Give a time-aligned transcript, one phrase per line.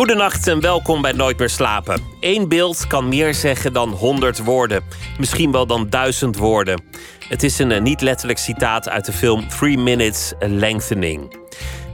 [0.00, 2.02] Goedenacht en welkom bij Nooit meer slapen.
[2.20, 4.82] Eén beeld kan meer zeggen dan honderd woorden.
[5.18, 6.82] Misschien wel dan duizend woorden.
[7.28, 11.36] Het is een eh, niet letterlijk citaat uit de film Three Minutes Lengthening.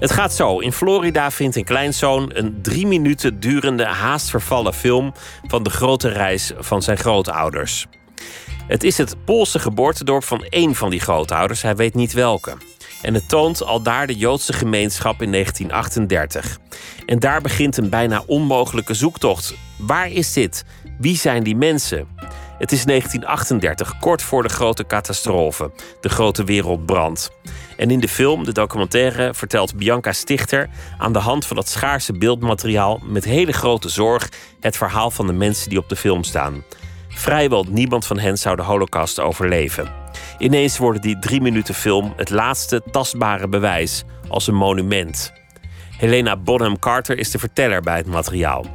[0.01, 0.59] Het gaat zo.
[0.59, 5.13] In Florida vindt een kleinzoon een drie minuten durende haast vervallen film
[5.47, 7.87] van de grote reis van zijn grootouders.
[8.67, 12.57] Het is het Poolse geboortedorp van één van die grootouders, hij weet niet welke.
[13.03, 16.59] En het toont al daar de Joodse gemeenschap in 1938.
[17.07, 19.55] En daar begint een bijna onmogelijke zoektocht.
[19.79, 20.65] Waar is dit?
[20.99, 22.09] Wie zijn die mensen?
[22.59, 27.31] Het is 1938, kort voor de grote catastrofe, de grote wereldbrand.
[27.77, 32.13] En in de film, de documentaire, vertelt Bianca Stichter aan de hand van dat schaarse
[32.13, 34.29] beeldmateriaal met hele grote zorg
[34.61, 36.65] het verhaal van de mensen die op de film staan.
[37.09, 40.06] Vrijwel niemand van hen zou de Holocaust overleven.
[40.39, 45.33] Ineens worden die drie minuten film het laatste tastbare bewijs, als een monument.
[45.99, 48.67] Helena Bonham Carter is de verteller bij het materiaal.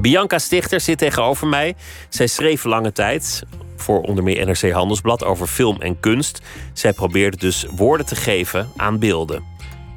[0.00, 1.74] Bianca Stichter zit tegenover mij.
[2.08, 3.42] Zij schreef lange tijd
[3.76, 6.40] voor onder meer NRC Handelsblad over film en kunst.
[6.72, 9.53] Zij probeerde dus woorden te geven aan beelden.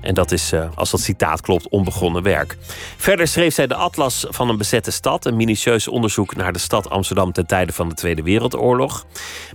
[0.08, 2.58] En dat is, eh, als dat citaat klopt, onbegonnen werk.
[2.98, 6.90] Verder schreef zij de Atlas van een bezette stad, een minutieus onderzoek naar de stad
[6.90, 9.06] Amsterdam ten tijde van de Tweede Wereldoorlog.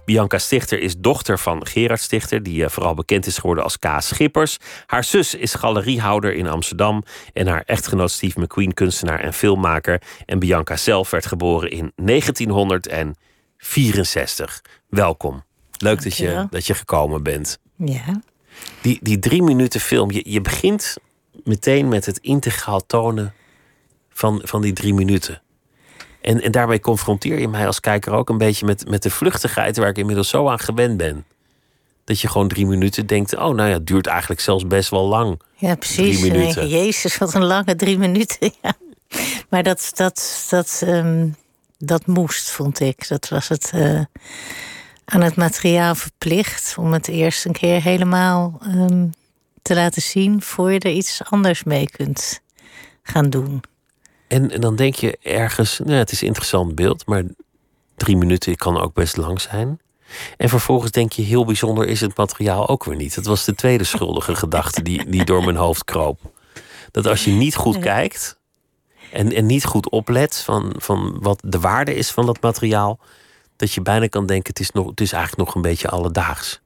[0.05, 3.87] Bianca Stichter is dochter van Gerard Stichter, die eh, vooral bekend is geworden als K.
[3.99, 4.57] Schippers.
[4.87, 10.03] Haar zus is galeriehouder in Amsterdam en haar echtgenoot Steve McQueen, kunstenaar en filmmaker.
[10.27, 14.63] En Bianca zelf werd geboren in 1964.
[14.89, 15.45] Welkom.
[15.79, 17.59] Leuk dat je, dat je gekomen bent.
[17.77, 18.21] Ja.
[18.81, 20.97] Die, die drie minuten film, je, je begint
[21.45, 23.35] meteen met het integraal tonen
[24.11, 25.43] van, van die drie minuten.
[26.21, 29.77] En, en daarbij confronteer je mij als kijker ook een beetje met, met de vluchtigheid
[29.77, 31.25] waar ik inmiddels zo aan gewend ben.
[32.05, 35.09] Dat je gewoon drie minuten denkt, oh nou ja, het duurt eigenlijk zelfs best wel
[35.09, 35.41] lang.
[35.57, 36.19] Ja, precies.
[36.19, 36.69] Drie minuten.
[36.69, 38.53] Jezus, wat een lange drie minuten.
[38.63, 38.73] Ja.
[39.49, 41.29] Maar dat, dat, dat, ehm,
[41.79, 43.09] dat moest, vond ik.
[43.09, 44.01] Dat was het eh,
[45.13, 49.07] aan het materiaal verplicht om het eerst een keer helemaal ehm,
[49.63, 52.41] te laten zien voor je er iets anders mee kunt
[53.03, 53.63] gaan doen.
[54.29, 57.25] En, en dan denk je ergens, nou, het is een interessant beeld, maar
[57.97, 59.81] drie minuten kan ook best lang zijn.
[60.37, 63.15] En vervolgens denk je, heel bijzonder is het materiaal ook weer niet.
[63.15, 66.21] Dat was de tweede schuldige gedachte die, die door mijn hoofd kroop.
[66.91, 68.39] Dat als je niet goed kijkt
[69.11, 72.99] en, en niet goed oplet van, van wat de waarde is van dat materiaal,
[73.63, 76.61] dat je bijna kan denken, het is, nog, het is eigenlijk nog een beetje alledaags.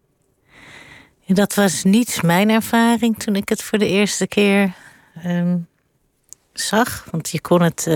[1.21, 4.73] Ja, dat was niet mijn ervaring toen ik het voor de eerste keer
[5.23, 5.59] ehm,
[6.53, 7.07] zag.
[7.11, 7.87] Want je kon het.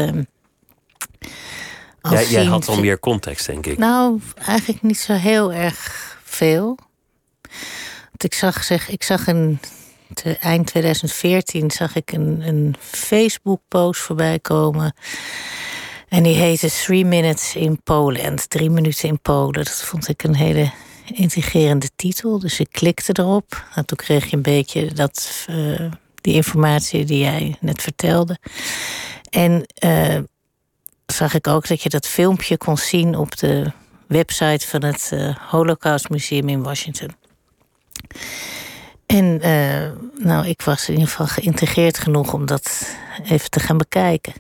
[2.01, 3.79] al Jij, jij had al meer context, denk ik.
[3.79, 6.79] Nou, eigenlijk niet zo heel erg veel.
[8.05, 9.61] Want ik zag, zeg, ik zag in
[10.15, 14.95] te- eind 2014 zag ik een, een Facebook-post voorbij komen.
[16.11, 18.51] En die heette Three Minutes in Poland.
[18.51, 19.65] Drie minuten in Polen.
[19.65, 20.71] Dat vond ik een hele
[21.15, 22.39] intrigerende titel.
[22.39, 23.65] Dus ik klikte erop.
[23.75, 28.39] En toen kreeg je een beetje dat, eh, die informatie die jij net vertelde.
[29.31, 30.19] En eh,
[31.07, 33.73] zag ik ook dat je dat filmpje kon zien op de
[34.07, 37.11] website van het eh, Holocaust Museum in Washington.
[39.07, 39.39] En
[40.19, 44.33] nou, ik was in ieder geval geïntegreerd genoeg om dat even te gaan bekijken.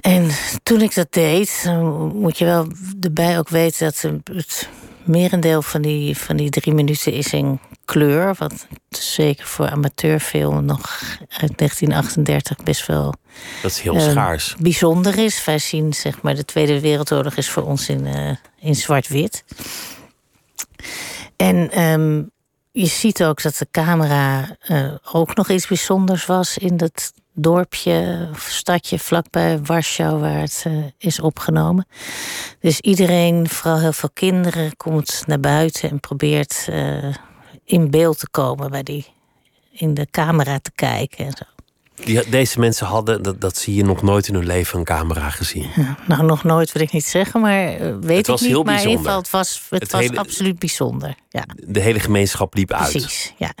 [0.00, 0.30] En
[0.62, 1.64] toen ik dat deed,
[2.12, 2.66] moet je wel
[3.00, 4.68] erbij ook weten dat het
[5.04, 8.34] merendeel van die, van die drie minuten is in kleur.
[8.38, 13.14] Wat zeker voor amateurfilm nog uit 1938 best wel
[13.62, 14.56] Dat is heel Ehm, schaars.
[14.58, 15.44] bijzonder is.
[15.44, 19.44] Wij zien, zeg maar, de Tweede Wereldoorlog is voor ons in, eh, in zwart-wit.
[21.36, 22.22] En ehm,
[22.72, 27.12] je ziet ook dat de camera eh, ook nog iets bijzonders was in dat
[27.42, 31.86] dorpje of stadje vlakbij Warschau waar het eh, is opgenomen.
[32.60, 37.14] Dus iedereen, vooral heel veel kinderen, komt naar buiten en probeert eh,
[37.64, 39.06] in beeld te komen bij die
[39.72, 41.44] in de camera te kijken en zo.
[42.04, 45.30] Die, deze mensen hadden, dat, dat zie je nog nooit in hun leven, een camera
[45.30, 45.66] gezien.
[46.06, 48.54] Nou, nog nooit wil ik niet zeggen, maar eh, weet Het was ik niet.
[48.56, 49.04] heel maar in ieder bijzonder.
[49.04, 51.14] geval, het was, het Het was hele- absoluut bijzonder.
[51.28, 52.90] Ja, De hele gemeenschap liep uit.
[52.90, 53.34] precies.
[53.36, 53.52] Ja.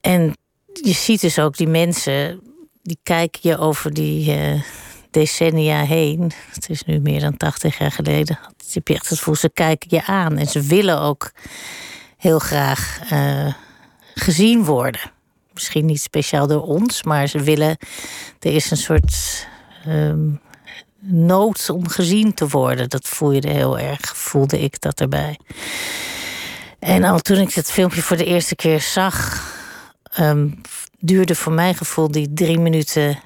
[0.00, 0.36] En
[0.82, 2.40] je ziet dus ook die mensen,
[2.82, 4.62] die kijken je over die eh,
[5.10, 6.32] decennia heen.
[6.50, 8.38] Het is nu meer dan 80 jaar geleden.
[8.56, 10.36] Je hebt echt het gevoel, ze kijken je aan.
[10.38, 11.32] En ze willen ook
[12.16, 13.54] heel graag eh,
[14.14, 15.00] gezien worden.
[15.52, 17.76] Misschien niet speciaal door ons, maar ze willen.
[18.38, 19.46] Er is een soort
[19.84, 20.28] ehm,
[20.98, 22.88] nood om gezien te worden.
[22.88, 25.38] Dat voel je heel erg, voelde ik dat erbij.
[26.78, 29.44] En al toen ik het filmpje voor de eerste keer zag,
[30.12, 30.48] ehm,
[31.00, 33.18] duurde voor mijn gevoel die drie minuten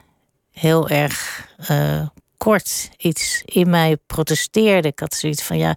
[0.52, 2.06] heel erg uh,
[2.36, 2.90] kort.
[2.96, 4.88] Iets in mij protesteerde.
[4.88, 5.76] Ik had zoiets van ja.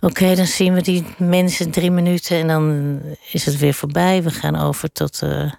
[0.00, 2.98] Oké, dan zien we die mensen drie minuten en dan
[3.30, 4.22] is het weer voorbij.
[4.22, 5.50] We gaan over tot de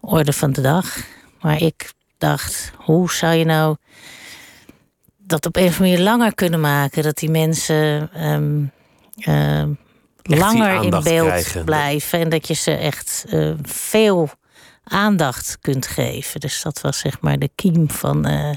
[0.00, 0.96] orde van de dag.
[1.40, 3.76] Maar ik dacht, hoe zou je nou
[5.18, 7.02] dat op een of andere manier langer kunnen maken?
[7.02, 8.64] Dat die mensen ehm,
[9.18, 9.72] ehm,
[10.22, 14.30] langer in beeld blijven en dat je ze echt uh, veel
[14.84, 16.40] aandacht kunt geven.
[16.40, 18.50] Dus dat was zeg maar de kiem van uh,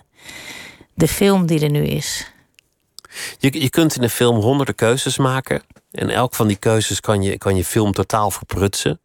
[0.94, 2.32] de film die er nu is.
[3.38, 5.62] Je, je kunt in een film honderden keuzes maken.
[5.92, 9.00] En elk van die keuzes kan je, kan je film totaal verprutsen.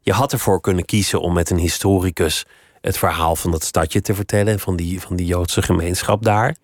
[0.00, 2.44] Je had ervoor kunnen kiezen om met een historicus
[2.80, 6.56] het verhaal van dat stadje te vertellen, van die, van die Joodse gemeenschap daar.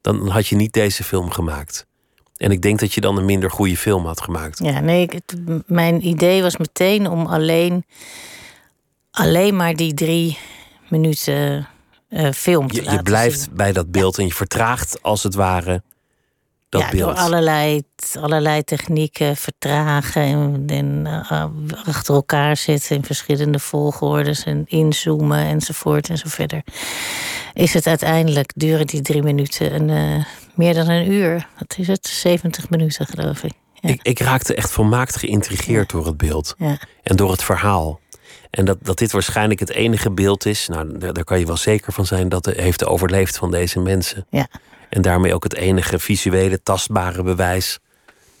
[0.00, 1.86] Dan had je niet deze film gemaakt.
[2.36, 4.58] En ik denk dat je dan een minder goede film had gemaakt.
[4.58, 5.08] Ja, nee,
[5.66, 7.84] mijn idee was meteen om alleen,
[9.16, 10.38] alleen maar die drie
[10.88, 11.68] minuten
[12.10, 13.56] uh, film te je, Je blijft zien.
[13.56, 15.82] bij dat beeld en je vertraagt als het ware
[16.68, 17.16] dat ja, beeld.
[17.16, 17.82] Door allerlei,
[18.20, 21.44] allerlei technieken vertragen en, en uh,
[21.86, 26.62] achter elkaar zitten in verschillende volgordes en inzoomen enzovoort en zo verder.
[27.52, 30.24] Is het uiteindelijk, duren die drie minuten en uh,
[30.54, 31.48] meer dan een uur.
[31.58, 32.06] Wat is het?
[32.06, 33.52] 70 minuten geloof ik.
[33.80, 33.88] Ja.
[33.88, 36.78] Ik, ik, raakte echt volmaakt geïntrigeerd door het beeld ja.
[37.02, 38.00] en door het verhaal.
[38.56, 41.56] En dat, dat dit waarschijnlijk het enige beeld is, nou, daar, daar kan je wel
[41.56, 44.26] zeker van zijn dat het heeft overleefd van deze mensen.
[44.30, 44.48] Ja.
[44.88, 47.78] En daarmee ook het enige visuele, tastbare bewijs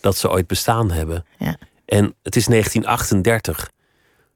[0.00, 1.24] dat ze ooit bestaan hebben.
[1.38, 1.56] Ja.
[1.84, 3.70] En het is 1938,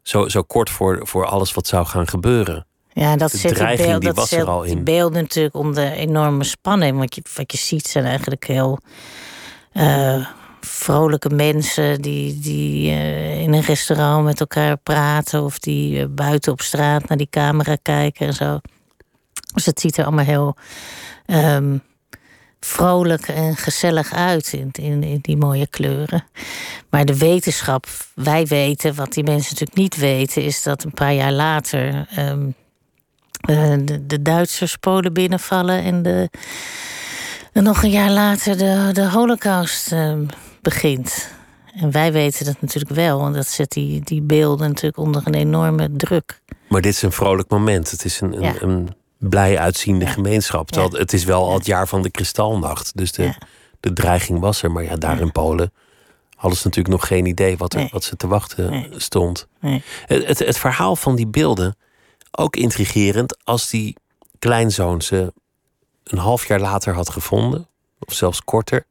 [0.02, 2.66] zo, zo kort voor, voor alles wat zou gaan gebeuren.
[2.92, 4.74] Ja, dat de zit dreiging beeld, die dat was er al in.
[4.74, 6.98] Die beelden natuurlijk onder enorme spanning.
[6.98, 8.78] Want je, wat je ziet zijn eigenlijk heel
[9.72, 10.26] uh,
[10.60, 16.52] vrolijke mensen die, die uh, in een restaurant met elkaar praten of die uh, buiten
[16.52, 18.60] op straat naar die camera kijken en zo.
[19.54, 20.56] Dus het ziet er allemaal heel
[21.26, 21.82] um,
[22.60, 26.24] vrolijk en gezellig uit in, in, in, die mooie kleuren.
[26.90, 31.14] Maar de wetenschap, wij weten, wat die mensen natuurlijk niet weten, is dat een paar
[31.14, 32.54] jaar later um,
[33.50, 36.30] uh, de, de, Duitsers Polen binnenvallen en, de,
[37.52, 40.26] en nog een jaar later de, de Holocaust um,
[40.62, 41.28] begint.
[41.74, 45.34] En wij weten dat natuurlijk wel, want dat zet die, die beelden natuurlijk onder een
[45.34, 46.40] enorme druk.
[46.68, 47.90] Maar dit is een vrolijk moment.
[47.90, 48.54] Het is een, een, Ja.
[48.60, 50.10] een blij uitziende Ja.
[50.10, 50.74] gemeenschap.
[50.74, 50.88] Ja.
[50.88, 52.96] Het is wel al het jaar van de kristalnacht.
[52.96, 53.34] Dus de,
[53.80, 54.70] de dreiging was er.
[54.70, 55.72] Maar ja, daar in Polen
[56.36, 57.88] hadden ze natuurlijk nog geen idee wat, er, Nee.
[57.92, 58.88] wat ze te wachten Nee.
[58.96, 59.46] stond.
[59.60, 59.82] Nee.
[60.06, 61.76] Het, het, het verhaal van die beelden,
[62.30, 63.96] ook intrigerend als die
[64.38, 65.32] kleinzoon ze
[66.04, 67.68] een half jaar later had gevonden,
[67.98, 68.86] of zelfs korter,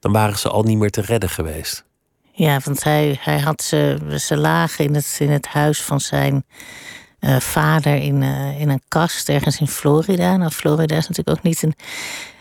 [0.00, 1.84] dan waren ze al niet meer te redden geweest.
[2.32, 6.44] Ja, want hij, hij had ze, ze lagen in het, in het huis van zijn
[7.18, 10.36] eh, vader in, eh, in een kast ergens in Florida.
[10.36, 11.74] Nou, Florida is natuurlijk ook niet een.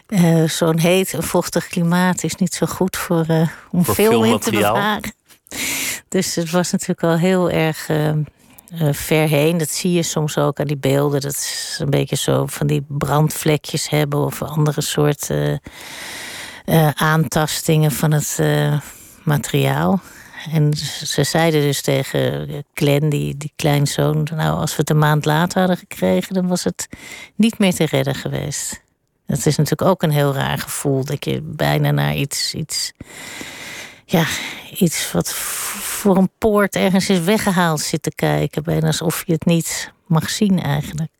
[0.07, 3.25] eh, Zo'n heet en vochtig klimaat is niet zo goed voor,
[3.71, 5.13] om Voor film in te bewaren.
[6.07, 7.89] Dus het was natuurlijk al heel erg
[8.91, 9.57] ver heen.
[9.57, 11.21] Dat zie je soms ook aan die beelden.
[11.21, 15.29] Dat is een beetje zo van die brandvlekjes hebben of andere soort
[16.67, 18.79] eh, aantastingen van het eh,
[19.23, 20.01] materiaal.
[20.51, 24.27] En ze zeiden dus tegen Glenn, die, die kleinzoon...
[24.35, 26.33] nou, als we het een maand later hadden gekregen...
[26.33, 26.87] dan was het
[27.35, 28.81] niet meer te redden geweest.
[29.25, 31.05] Dat is natuurlijk ook een heel raar gevoel...
[31.05, 32.53] dat je bijna naar iets...
[32.53, 32.91] iets
[34.05, 34.25] ja,
[34.77, 38.63] iets wat voor een poort ergens is weggehaald zit te kijken.
[38.63, 41.11] Bijna alsof je het niet mag zien eigenlijk.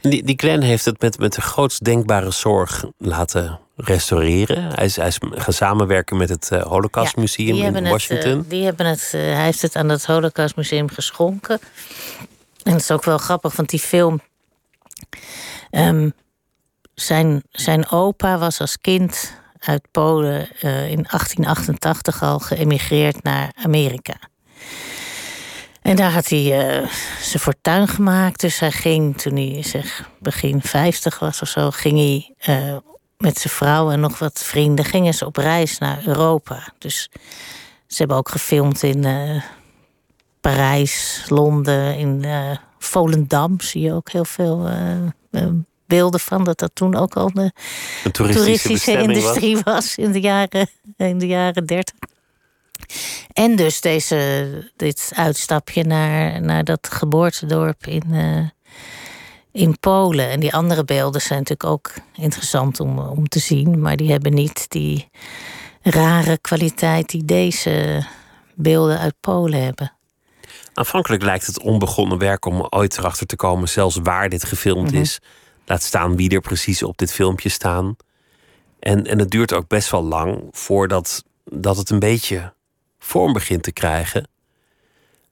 [0.00, 4.74] Die, die Glenn heeft het met, met de grootst denkbare zorg laten restaureren.
[4.74, 7.90] Hij is, hij is gaan samenwerken met het eh, Holocaust Ja, Museum die hebben in
[7.90, 8.30] Washington.
[8.30, 11.58] Het, eh, die hebben het, eh, hij heeft het aan het Holocaust Museum geschonken.
[12.62, 14.20] En het is ook wel grappig, want die film.
[15.70, 16.10] ehm,
[16.94, 24.14] zijn, zijn opa was als kind uit Polen in 1888 al geëmigreerd naar Amerika.
[25.82, 26.88] En daar had hij eh,
[27.20, 28.40] zijn fortuin gemaakt.
[28.40, 32.34] Dus hij ging, toen hij zeg begin 50 was of zo, ging hij
[33.20, 36.72] met zijn vrouw en nog wat vrienden gingen ze op reis naar Europa.
[36.78, 37.08] Dus
[37.86, 39.42] ze hebben ook gefilmd in eh,
[40.40, 44.68] Parijs, Londen, in eh, Volendam zie je ook heel veel
[45.30, 45.46] eh,
[45.86, 46.44] beelden van.
[46.44, 47.52] Dat dat toen ook al de
[48.04, 49.16] Een toeristische, toeristische bestemming was.
[49.16, 49.96] industrie was.
[49.96, 51.94] in de jaren, in de jaren 30.
[53.32, 58.48] En dus deze, dit uitstapje naar, naar dat geboortedorp in, uh,
[59.52, 60.30] in Polen.
[60.30, 63.80] En die andere beelden zijn natuurlijk ook interessant om, om te zien.
[63.80, 65.08] Maar die hebben niet die
[65.82, 68.06] rare kwaliteit die deze
[68.54, 69.92] beelden uit Polen hebben.
[70.74, 75.00] Aanvankelijk lijkt het onbegonnen werk om ooit erachter te komen, zelfs waar dit gefilmd mhm.
[75.00, 75.20] is.
[75.64, 77.96] Laat staan wie er precies op dit filmpje staan.
[78.78, 82.52] En, en het duurt ook best wel lang voordat dat het een beetje
[82.98, 84.28] vorm begint te krijgen.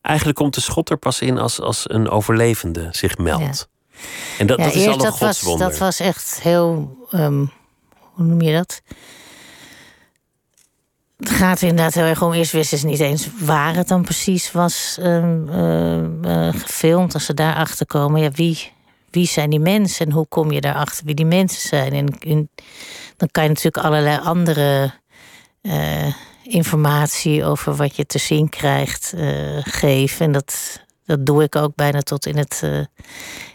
[0.00, 3.68] Eigenlijk komt de schot er pas in als, als een overlevende zich meldt.
[4.38, 5.66] En dat, dat is al een dat godswonder.
[5.66, 7.52] Was, dat was echt heel, um,
[8.12, 8.82] hoe noem je dat?
[11.16, 12.32] Het gaat inderdaad heel erg om.
[12.32, 15.48] Eerst wisten ze niet eens waar het dan precies was um,
[16.24, 17.14] uh, gefilmd.
[17.14, 18.72] Als ze daarachter komen, ja, wie,
[19.10, 21.92] wie zijn die mensen en hoe kom je daarachter wie die mensen zijn?
[21.92, 22.50] En, en
[23.16, 24.92] dan kan je natuurlijk allerlei andere
[25.62, 26.12] uh,
[26.42, 30.26] informatie over wat je te zien krijgt uh, geven.
[30.26, 32.84] En dat, dat doe ik ook bijna tot in het, uh,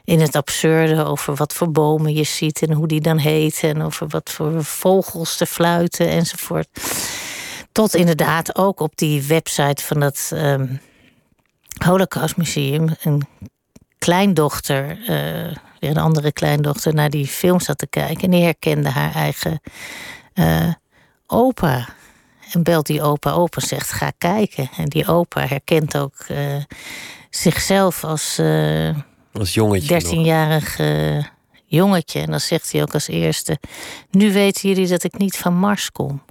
[0.03, 3.69] in het absurde over wat voor bomen je ziet en hoe die dan heten.
[3.69, 6.67] En over wat voor vogels te fluiten enzovoort.
[7.71, 10.81] Tot inderdaad ook op die website van het um,
[11.85, 13.27] Holocaust Museum een
[13.97, 15.07] kleindochter, uh,
[15.79, 18.23] weer een andere kleindochter, naar die film zat te kijken.
[18.23, 19.61] En die herkende haar eigen
[20.33, 20.73] uh,
[21.27, 21.87] opa.
[22.53, 24.69] En belt die opa op en zegt: Ga kijken.
[24.77, 26.37] En die opa herkent ook uh,
[27.29, 28.97] zichzelf als, uh,
[29.31, 30.01] als jongetje.
[30.01, 30.79] 13-jarig
[31.65, 32.19] jongetje.
[32.19, 33.59] En dan zegt hij ook als eerste:
[34.11, 36.21] Nu weten jullie dat ik niet van Mars kom.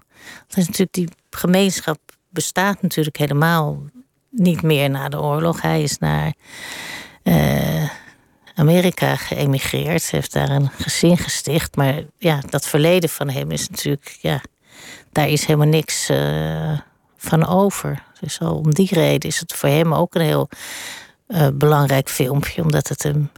[0.49, 1.99] Dat is natuurlijk die gemeenschap
[2.29, 3.83] bestaat natuurlijk helemaal
[4.31, 5.63] niet meer na de oorlog.
[5.63, 6.35] Hij is naar
[7.23, 7.89] uh,
[8.55, 11.77] Amerika geëmigreerd, heeft daar een gezin gesticht.
[11.77, 14.41] Maar ja, dat verleden van hem is natuurlijk, ja,
[15.13, 16.79] daar is helemaal niks uh,
[17.17, 18.03] van over.
[18.21, 20.49] Dus al om die reden is het voor hem ook een heel
[21.29, 23.31] uh, belangrijk filmpje, omdat het hem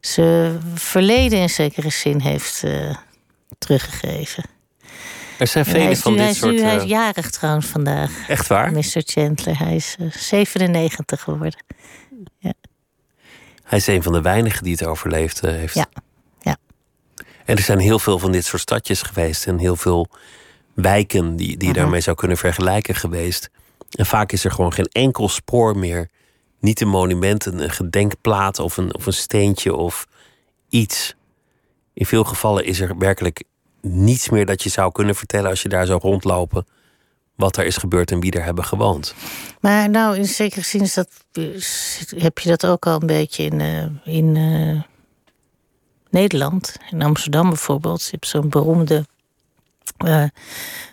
[0.00, 2.64] zijn verleden in zekere zin heeft
[3.58, 4.44] teruggegeven.
[5.38, 6.60] Er zijn vele van dit soort...
[6.60, 8.28] hij is jarig trouwens vandaag.
[8.28, 8.72] Echt waar?
[8.72, 8.82] Mr.
[8.92, 9.58] Chandler.
[9.58, 11.64] Hij is 97 geworden.
[12.38, 12.52] Ja.
[13.64, 15.74] Hij is een van de weinigen die het overleefd eh, heeft.
[15.74, 15.86] Ja.
[16.40, 16.56] ja.
[17.44, 20.08] En er zijn heel veel van dit soort stadjes geweest en heel veel
[20.82, 21.82] wijken die, die je mhm.
[21.82, 23.50] daarmee zou kunnen vergelijken geweest.
[23.90, 26.08] En vaak is er gewoon geen enkel spoor meer.
[26.60, 30.06] Niet een monument, een gedenkplaat of een, of een steentje of
[30.68, 31.14] iets.
[31.94, 33.42] In veel gevallen is er werkelijk
[33.80, 36.66] niets meer dat je zou kunnen vertellen als je daar zou rondlopen
[37.34, 39.14] wat er is gebeurd en wie er hebben gewoond.
[39.60, 41.08] Maar nou, in zekere zin is dat,
[42.16, 44.82] heb je dat ook al een beetje in, uh, in uh,
[46.10, 46.76] Nederland.
[46.90, 48.02] In Amsterdam bijvoorbeeld.
[48.02, 49.06] Je hebt zo'n beroemde
[50.06, 50.24] uh,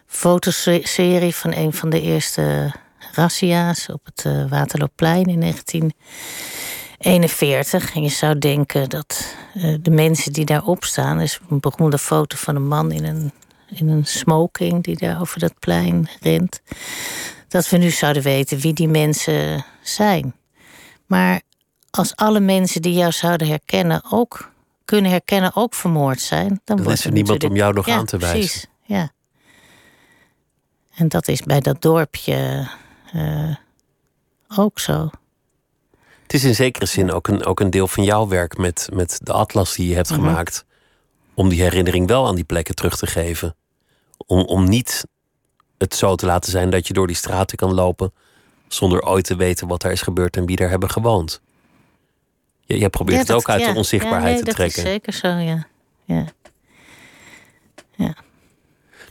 [0.06, 2.74] fotoserie van een van de eerste
[3.12, 7.96] razzia's op het Waterloopplein in 1941.
[7.96, 9.36] En je zou denken dat
[9.82, 13.32] de mensen die daarop staan, is een beroemde foto van een man in een
[13.70, 16.62] in een smoking die daar over dat plein rent.
[17.48, 20.36] Dat we nu zouden weten wie die mensen zijn.
[21.06, 21.42] Maar
[21.90, 24.54] als alle mensen die jou zouden herkennen ook
[24.86, 28.18] kunnen herkennen ook vermoord zijn, dan, dan is er niemand om jou nog aan te
[28.18, 28.40] wijzen.
[28.40, 28.68] Precies.
[30.96, 32.68] En dat is bij dat dorpje
[33.16, 33.56] uh,
[34.56, 35.10] ook zo.
[36.22, 39.20] Het is in zekere zin ook een, ook een deel van jouw werk met, met
[39.24, 40.20] de atlas die je hebt mhm.
[40.20, 40.66] gemaakt
[41.34, 43.56] om die herinnering wel aan die plekken terug te geven.
[44.18, 45.06] Om, om niet
[45.78, 48.14] het zo te laten zijn dat je door die straten kan lopen
[48.68, 51.42] zonder ooit te weten wat er is gebeurd en wie er hebben gewoond.
[52.66, 54.84] Je, je probeert het ook uit de onzichtbaarheid te trekken.
[54.84, 55.68] Dat is zeker zo, ja.
[56.04, 56.26] ja.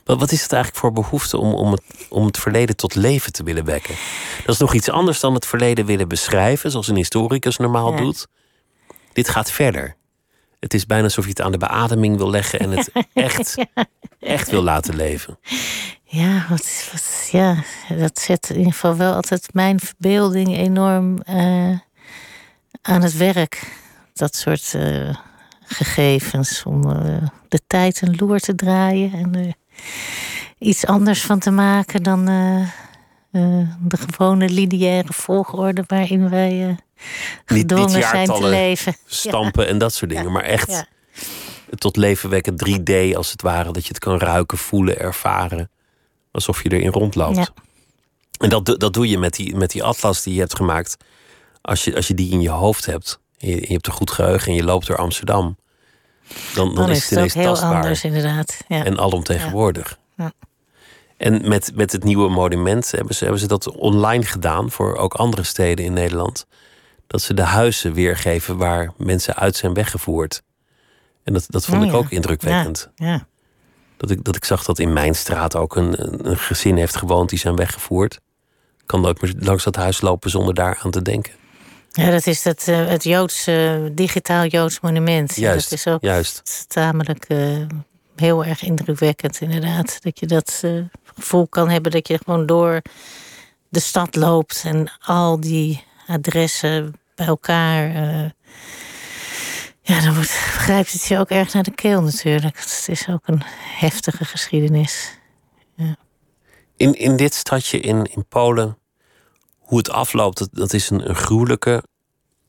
[0.05, 3.33] Maar wat is het eigenlijk voor behoefte om, om, het, om het verleden tot leven
[3.33, 3.95] te willen wekken?
[4.45, 8.27] Dat is nog iets anders dan het verleden willen beschrijven, zoals een historicus normaal doet.
[9.13, 9.97] Dit gaat verder.
[10.61, 13.55] Het is bijna alsof je het aan de beademing wil leggen en het echt,
[14.21, 15.39] echt wil laten leven.
[16.05, 21.79] Ja, wat, wat, ja, dat zet in ieder geval wel altijd mijn verbeelding enorm uh,
[22.83, 23.77] aan het werk.
[24.13, 25.15] Dat soort uh,
[25.65, 29.55] gegevens om uh, de tijd een loer te draaien en
[30.59, 32.25] iets anders van te maken dan
[33.81, 36.77] de gewone lineaire volgorde waarin wij
[37.45, 38.97] gedwongen niet, zijn te leven.
[39.07, 40.33] Stampen en dat soort dingen.
[40.33, 40.87] Maar echt
[41.79, 43.73] tot leven wekken 3D als het ware.
[43.73, 45.71] Dat je het kan ruiken, voelen, ervaren.
[46.33, 47.53] Alsof je erin rondloopt.
[48.39, 50.97] En dat, dat doe je met die, met die atlas die je hebt gemaakt.
[51.61, 53.21] Als je, als je die in je hoofd hebt.
[53.37, 55.57] Je, je hebt een goed geheugen en je loopt door Amsterdam.
[56.55, 58.57] Dan, dan, is het, ineens heel anders inderdaad.
[58.69, 59.99] En alomtegenwoordig.
[60.17, 60.33] Ja.
[61.17, 65.15] En met, met het nieuwe monument hebben ze, hebben ze dat online gedaan voor ook
[65.15, 66.47] andere steden in Nederland.
[67.07, 70.43] Dat ze de huizen weergeven waar mensen uit zijn weggevoerd.
[71.25, 71.97] En dat, dat vond Oh ik ja.
[71.99, 72.91] ook indrukwekkend.
[72.95, 73.27] Ja, ja.
[73.97, 77.29] Dat, ik, dat ik zag dat in mijn straat ook een, een- gezin heeft gewoond
[77.29, 78.15] die zijn weggevoerd.
[78.79, 81.33] Ik kan meer langs dat huis lopen zonder daar aan te denken.
[81.97, 85.35] Ja, dat is dat, eh, het Joods, eh, digitaal Joods monument.
[85.35, 86.65] Ja, Juist, dat is ook juist.
[86.69, 87.67] tamelijk eh,
[88.17, 90.03] heel erg indrukwekkend, inderdaad.
[90.03, 90.63] Dat je dat
[91.15, 92.83] gevoel kan hebben dat je gewoon door
[93.69, 97.93] de stad loopt en al die adressen bij elkaar.
[99.83, 102.59] ja, dan wordt, grijpt het je ook erg naar de keel natuurlijk.
[102.59, 105.19] Het is ook een heftige geschiedenis.
[106.77, 108.79] In, in dit stadje in, in Polen,
[109.65, 111.83] hoe het afloopt, dat, dat is een, een gruwelijke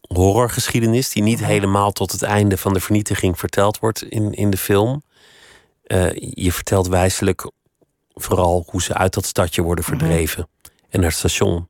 [0.07, 1.09] horrorgeschiedenis.
[1.09, 5.03] die niet helemaal tot het einde van de vernietiging verteld wordt in, in de film.
[5.83, 7.51] Eh, je vertelt wijselijk
[8.13, 10.47] vooral hoe ze uit dat stadje worden verdreven
[10.89, 11.69] en naar het station.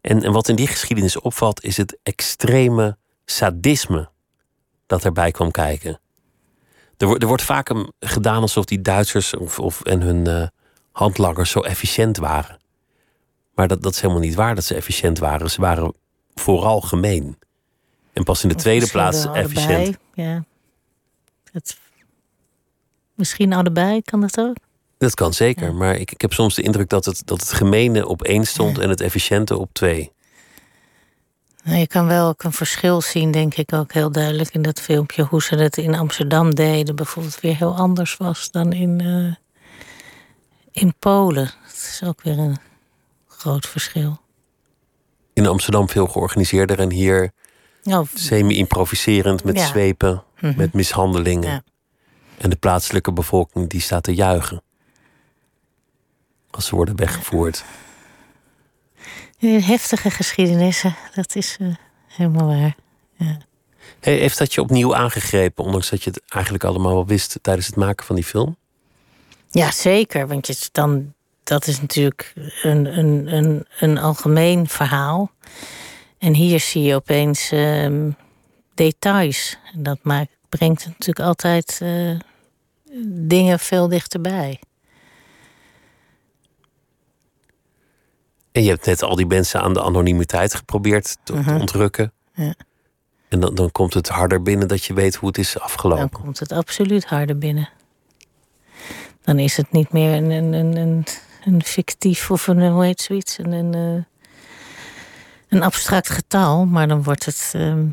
[0.00, 4.08] En, en wat in die geschiedenis opvalt, is het extreme sadisme
[4.86, 6.00] dat erbij kwam kijken.
[6.96, 10.46] Er, wordt er wordt vaak een- gedaan alsof die Duitsers of, of, en hun eh,
[10.92, 12.59] handlangers zo efficiënt waren.
[13.54, 15.50] Maar dat, dat is helemaal niet waar dat ze efficiënt waren.
[15.50, 15.94] Ze waren
[16.34, 17.38] vooral gemeen.
[18.12, 19.68] En pas in de tweede plaats efficiënt.
[19.70, 20.44] allebei, Ja.
[21.52, 21.78] Het,
[23.14, 24.56] misschien allebei, kan dat ook?
[24.98, 28.06] Dat kan zeker, maar ik, ik heb soms de indruk dat het, dat het gemene
[28.06, 30.12] op één stond en het efficiënte op twee.
[31.64, 34.80] Nou, je kan wel ook een verschil zien, denk ik ook heel duidelijk in dat
[34.80, 35.22] filmpje.
[35.22, 39.34] Hoe ze het in Amsterdam deden, bijvoorbeeld weer heel anders was dan in, eh,
[40.82, 41.50] in Polen.
[41.62, 42.56] Het is ook weer een
[43.40, 44.18] groot verschil.
[45.32, 47.32] In Amsterdam veel georganiseerder en hier
[48.14, 49.66] semi-improviserend met Ja.
[49.66, 50.56] zwepen, Mhm.
[50.56, 51.50] met mishandelingen.
[51.50, 51.62] Ja.
[52.38, 54.62] En de plaatselijke bevolking die staat te juichen.
[56.50, 57.64] Als ze worden weggevoerd.
[59.40, 61.68] heftige geschiedenissen, dat is eh,
[62.06, 62.76] helemaal waar.
[64.00, 67.66] Hey, heeft dat je opnieuw aangegrepen, ondanks dat je het eigenlijk allemaal wel wist tijdens
[67.66, 68.56] het maken van die film?
[69.50, 70.26] Ja, zeker.
[70.28, 71.14] Want je, dan,
[71.50, 72.32] dat is natuurlijk
[72.62, 75.30] een, een, een, een algemeen verhaal.
[76.18, 78.10] En hier zie je opeens ehm,
[78.74, 79.58] details.
[79.74, 82.18] En dat maakt, brengt natuurlijk altijd eh,
[83.08, 84.60] dingen veel dichterbij.
[88.52, 92.12] En je hebt net al die mensen aan de anonimiteit geprobeerd te, te ontrukken.
[92.34, 92.46] Mhm.
[92.46, 92.54] Ja.
[93.28, 96.10] En dan, dan komt het harder binnen dat je weet hoe het is Dan afgelopen.
[96.10, 97.68] komt het absoluut harder binnen.
[99.22, 101.04] Dan is het niet meer een, een, een, een,
[101.44, 104.04] een fictief of een, hoe heet zoiets, een, een, eh,
[105.48, 107.86] een abstract getal, maar dan wordt het ehm,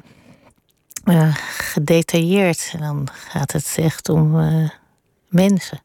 [1.04, 2.70] eh, gedetailleerd.
[2.74, 4.70] En dan gaat het echt om eh,
[5.28, 5.82] mensen.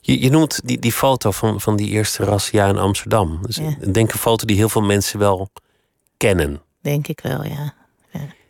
[0.00, 3.38] Je, je noemt die, die foto van, van die eerste razzia in Amsterdam.
[3.42, 3.76] Dus Ja.
[3.80, 5.50] ik denk een foto die heel veel mensen wel
[6.16, 6.62] kennen.
[6.80, 7.74] Denk ik wel, ja.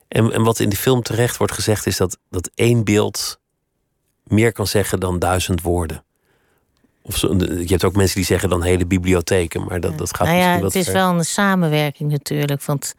[0.09, 3.40] En, en wat in de film terecht wordt gezegd is dat, dat één beeld
[4.22, 6.04] meer kan zeggen dan duizend woorden.
[7.09, 10.27] Of zo, je hebt ook mensen die zeggen dan hele bibliotheken, maar dat, dat gaat
[10.27, 10.92] nou ja, het is ver.
[10.92, 12.62] wel een samenwerking natuurlijk.
[12.62, 12.95] Want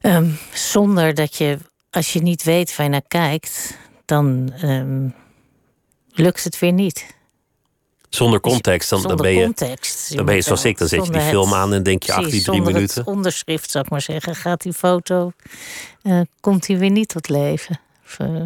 [0.00, 1.58] ehm, zonder dat je,
[1.90, 5.08] als je niet weet waar je naar kijkt, dan ehm,
[6.10, 7.14] lukt het weer niet.
[8.08, 10.16] Zonder context, dan, dan ben je, context.
[10.16, 10.78] dan ben je zoals ik.
[10.78, 12.98] Dan zet je die film aan en denk je, ach, die drie zonder minuten.
[12.98, 15.32] Het onderschrift, zou ik maar zeggen, gaat die foto,
[16.02, 17.80] eh, komt die weer niet tot leven.
[18.04, 18.42] Of, eh,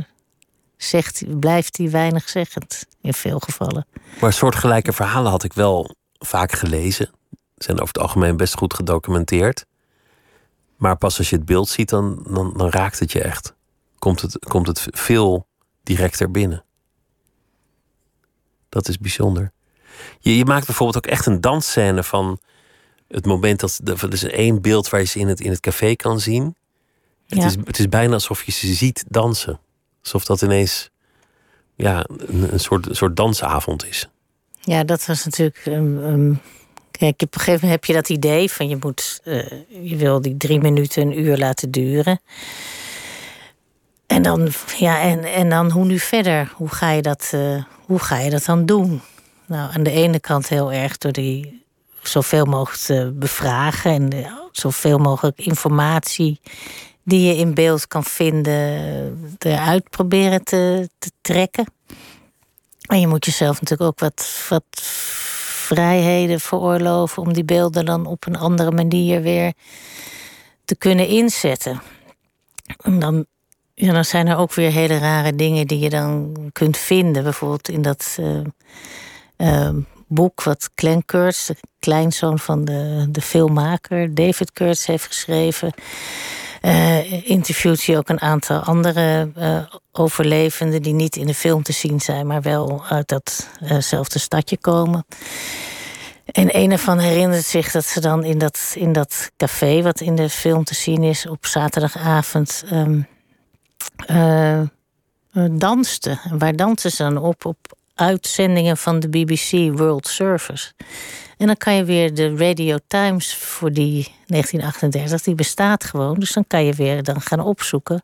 [0.85, 3.87] zegt, blijft die weinig zeggend in veel gevallen.
[4.21, 7.11] Maar soortgelijke verhalen had ik wel vaak gelezen.
[7.57, 9.67] Zijn over het algemeen best goed gedocumenteerd.
[10.77, 13.55] Maar pas als je het beeld ziet, dan, dan, dan raakt het je echt.
[13.99, 15.47] Komt het, komt het veel
[15.83, 16.65] directer binnen.
[18.69, 19.53] Dat is bijzonder.
[20.19, 22.39] Je, je maakt bijvoorbeeld ook echt een dansscène van
[23.09, 23.81] het moment dat.
[23.85, 26.57] Er is één beeld waar je ze in het, in het café kan zien.
[27.27, 27.45] Het, Ja.
[27.47, 29.61] is, het is bijna alsof je ze ziet dansen.
[30.03, 30.91] Alsof dat ineens
[31.77, 34.09] ja, een, soort, soort dansavond is.
[34.61, 35.61] Ja, dat was natuurlijk.
[35.65, 36.33] ehm, ehm,
[36.91, 39.21] kijk, op een gegeven moment heb je dat idee van je moet.
[39.25, 39.51] eh,
[39.83, 42.21] je wil die drie minuten, een uur laten duren.
[44.07, 46.53] En dan, ja, en, en dan hoe nu verder?
[46.55, 49.01] Hoe ga, je dat, eh, hoe ga je dat dan doen?
[49.47, 51.63] Nou, aan de ene kant heel erg door die
[52.03, 56.41] zoveel mogelijk te bevragen en eh, zoveel mogelijk informatie
[57.11, 60.89] die je in beeld kan vinden, eruit proberen te,
[61.21, 61.65] trekken.
[62.87, 64.65] En je moet jezelf natuurlijk ook wat, wat
[65.75, 69.53] vrijheden veroorloven om die beelden dan op een andere manier weer
[70.65, 71.83] te kunnen inzetten.
[72.83, 73.27] En dan,
[73.75, 77.23] ja, dan zijn er ook weer hele rare dingen die je dan kunt vinden.
[77.23, 78.19] Bijvoorbeeld in dat
[79.37, 79.69] uh,
[80.07, 85.73] boek wat Glenn Kurtz, de kleinzoon van de, de filmmaker, David Kurtz, heeft geschreven.
[86.63, 91.73] Uh, interviewt hij ook een aantal andere uh, overlevenden die niet in de film te
[91.73, 95.05] zien zijn, maar wel uit datzelfde stadje komen.
[96.25, 100.15] En een ervan herinnert zich dat ze dan in dat, in dat café, wat in
[100.15, 103.07] de film te zien is, op zaterdagavond um,
[105.59, 106.21] dansten.
[106.25, 107.45] En waar dansen ze dan op?
[107.45, 110.73] Op uitzendingen van de BBC World Service.
[111.41, 116.19] En dan kan je weer de Radio Times voor die 1938, die bestaat gewoon.
[116.19, 118.03] Dus dan kan je weer dan gaan opzoeken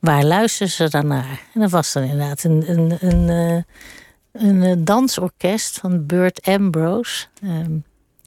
[0.00, 1.40] waar luisteren ze dan naar.
[1.54, 3.28] En dat was dan inderdaad een, een, een,
[4.32, 7.26] een, een dansorkest van Burt Ambrose.
[7.44, 7.84] Um,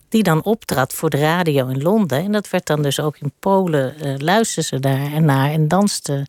[0.09, 2.23] die dan optrad voor de radio in Londen.
[2.23, 6.27] En dat werd dan dus ook in Polen, uh, ze daar naar en dansten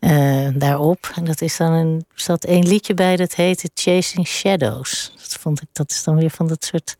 [0.00, 1.12] uh, daarop.
[1.14, 5.12] En dat is dan een, er zat één liedje bij dat heette Chasing Shadows.
[5.16, 6.96] Dat vond ik, dat is dan weer van dat soort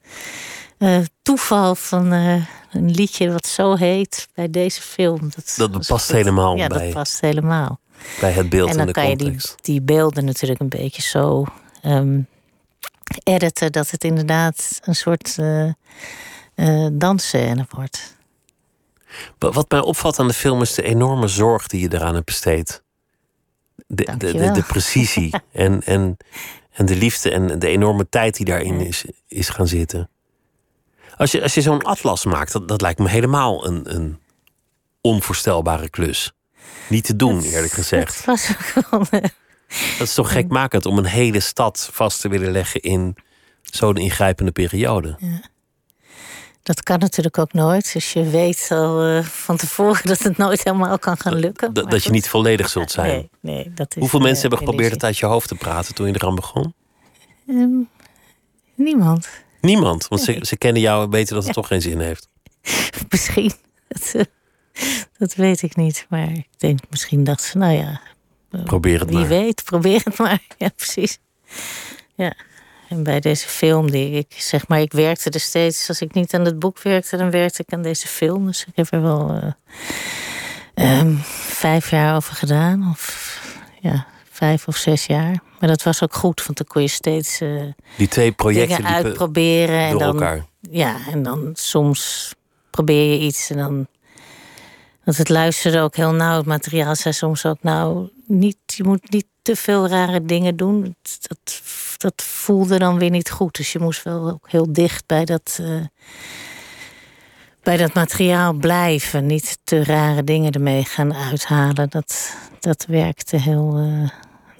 [0.78, 5.30] uh, toeval van uh, een liedje wat zo heet bij deze film.
[5.34, 6.84] Dat, dat past helemaal ja, bij.
[6.84, 7.80] dat past helemaal.
[8.20, 11.44] Bij het beeld en dan de kan je die, die beelden natuurlijk een beetje zo
[11.84, 12.28] um,
[13.22, 15.38] editen dat het inderdaad een soort
[16.92, 18.16] dansscène wordt.
[19.38, 22.84] Wat mij opvalt aan de film is de enorme zorg die je eraan hebt besteed.
[23.86, 26.16] De, de, de, de, precisie en, en,
[26.72, 30.10] en de liefde en de enorme tijd die daarin is, is gaan zitten.
[31.16, 34.18] Als je, als je zo'n atlas maakt, dat, dat lijkt me helemaal een, een
[35.00, 36.32] onvoorstelbare klus.
[36.88, 38.16] Niet te doen, eerlijk gezegd.
[38.16, 39.20] Dat was ook wel.
[39.20, 39.28] Uh,
[39.98, 43.16] dat is toch gekmakend om een hele stad vast te willen leggen in
[43.62, 45.16] zo'n ingrijpende periode.
[45.18, 45.40] Ja.
[46.66, 47.92] Dat kan natuurlijk ook nooit.
[47.92, 51.72] Dus je weet al uh, van tevoren dat het nooit helemaal kan gaan lukken.
[51.72, 53.08] Dat, dat je niet volledig zult zijn.
[53.08, 55.94] Nee, nee, dat is Hoeveel uh, mensen hebben geprobeerd het uit je hoofd te praten
[55.94, 56.74] toen je eraan begon?
[57.48, 57.88] Um,
[58.74, 59.28] niemand.
[59.60, 60.36] Niemand, want nee.
[60.38, 61.60] ze, ze kennen jou en weten dat het ja.
[61.60, 62.28] toch geen zin heeft.
[63.10, 63.52] Misschien.
[63.88, 64.22] Dat, uh,
[65.18, 66.06] dat, weet ik niet.
[66.08, 68.00] Maar ik denk misschien dat ze, nou ja.
[68.64, 69.28] Probeer het wie maar.
[69.28, 70.42] Wie weet, probeer het maar.
[70.58, 71.18] Ja, precies.
[72.14, 72.34] Ja.
[72.88, 75.88] En bij deze film, die ik zeg maar, ik werkte er steeds.
[75.88, 78.46] Als ik niet aan het boek werkte, dan werkte ik aan deze film.
[78.46, 79.40] Dus ik heb er wel
[80.74, 82.88] uh, um, vijf jaar over gedaan.
[82.90, 83.40] Of
[83.80, 85.42] ja, vijf of zes jaar.
[85.60, 87.62] Maar dat was ook goed, want dan kon je steeds uh,
[87.96, 89.80] die twee projecten dingen uitproberen.
[89.80, 90.44] En dan, elkaar.
[90.70, 92.34] Ja, en dan soms
[92.70, 93.86] probeer je iets en dan.
[95.04, 96.36] Want het luisterde ook heel nauw.
[96.36, 100.96] Het materiaal zei soms ook, nou, niet, je moet niet te veel rare dingen doen.
[101.20, 101.62] Dat,
[101.96, 103.56] dat voelde dan weer niet goed.
[103.56, 105.84] Dus je moest wel ook heel dicht bij dat, uh,
[107.62, 109.26] bij dat materiaal blijven.
[109.26, 111.90] Niet te rare dingen ermee gaan uithalen.
[111.90, 113.78] Dat, dat werkte heel.
[113.78, 114.08] Uh,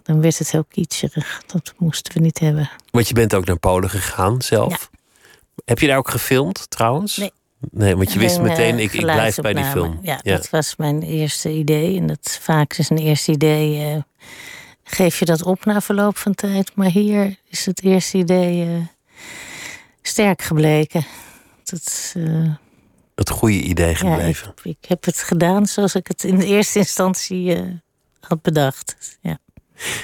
[0.03, 1.43] dan werd het heel kitscherig.
[1.47, 2.71] Dat moesten we niet hebben.
[2.91, 4.71] Want je bent ook naar Polen gegaan zelf.
[4.91, 4.99] Ja.
[5.65, 7.17] Heb je daar ook gefilmd trouwens?
[7.17, 7.33] Nee.
[7.71, 9.99] Nee, want je wist meteen, ik, ik blijf bij die film.
[10.03, 11.97] Ja, ja, dat was mijn eerste idee.
[11.97, 13.95] En dat vaak is een eerste idee.
[13.95, 14.03] Uh,
[14.87, 16.75] geef je dat op na verloop van tijd.
[16.75, 18.87] Maar hier is het eerste idee uh,
[20.03, 21.07] sterk gebleken.
[21.65, 22.55] Dat, uh,
[23.15, 24.53] het goede idee gebleven.
[24.57, 27.75] Ja, ik, ik, heb het gedaan zoals ik het in de eerste instantie uh,
[28.21, 29.19] had bedacht.
[29.21, 29.39] Ja.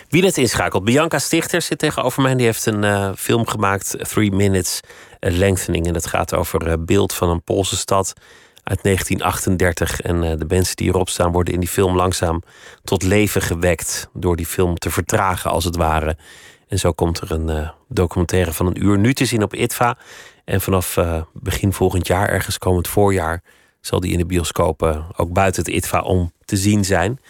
[0.09, 2.35] Wie net inschakelt, Bianca Stichter zit tegenover mij.
[2.35, 4.81] Die heeft een film gemaakt, Three Minutes
[5.21, 5.87] Lengthening.
[5.87, 8.13] En dat gaat over beeld van een Poolse stad
[8.63, 10.01] uit 1938.
[10.01, 12.43] En uh, de mensen die erop staan worden in die film langzaam
[12.85, 14.09] tot leven gewekt.
[14.13, 16.17] Door die film te vertragen, als het ware.
[16.69, 19.99] En zo komt er een uh, documentaire van een uur nu te zien op ITVA.
[20.45, 23.43] En vanaf uh, begin volgend jaar, ergens komend voorjaar,
[23.81, 27.21] zal die in de bioscopen ook buiten het ITVA om te zien zijn.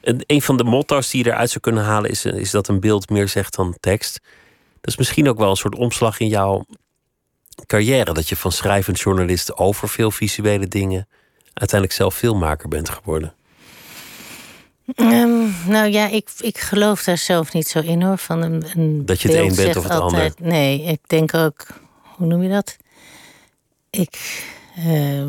[0.00, 2.80] En een van de motto's die je eruit zou kunnen halen is, is dat een
[2.80, 4.20] beeld meer zegt dan tekst.
[4.80, 6.66] Dat is misschien ook wel een soort omslag in jouw
[7.66, 8.12] carrière.
[8.12, 11.08] Dat je van schrijvend journalist over veel visuele dingen
[11.52, 13.34] uiteindelijk zelf filmmaker bent geworden.
[14.96, 18.18] Um, nou ja, ik, ik geloof daar zelf niet zo in hoor.
[18.18, 20.52] Van een, een dat je het een bent of het altijd, ander.
[20.52, 21.66] Nee, ik denk ook,
[22.02, 22.76] hoe noem je dat?
[23.90, 24.44] Ik,
[24.78, 25.28] uh,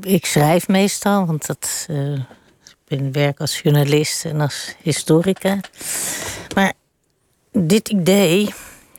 [0.00, 2.12] ik schrijf meestal, want dat, uh,
[2.64, 5.60] ik ben werk als journalist en als historica.
[6.54, 6.72] Maar
[7.52, 8.54] dit idee,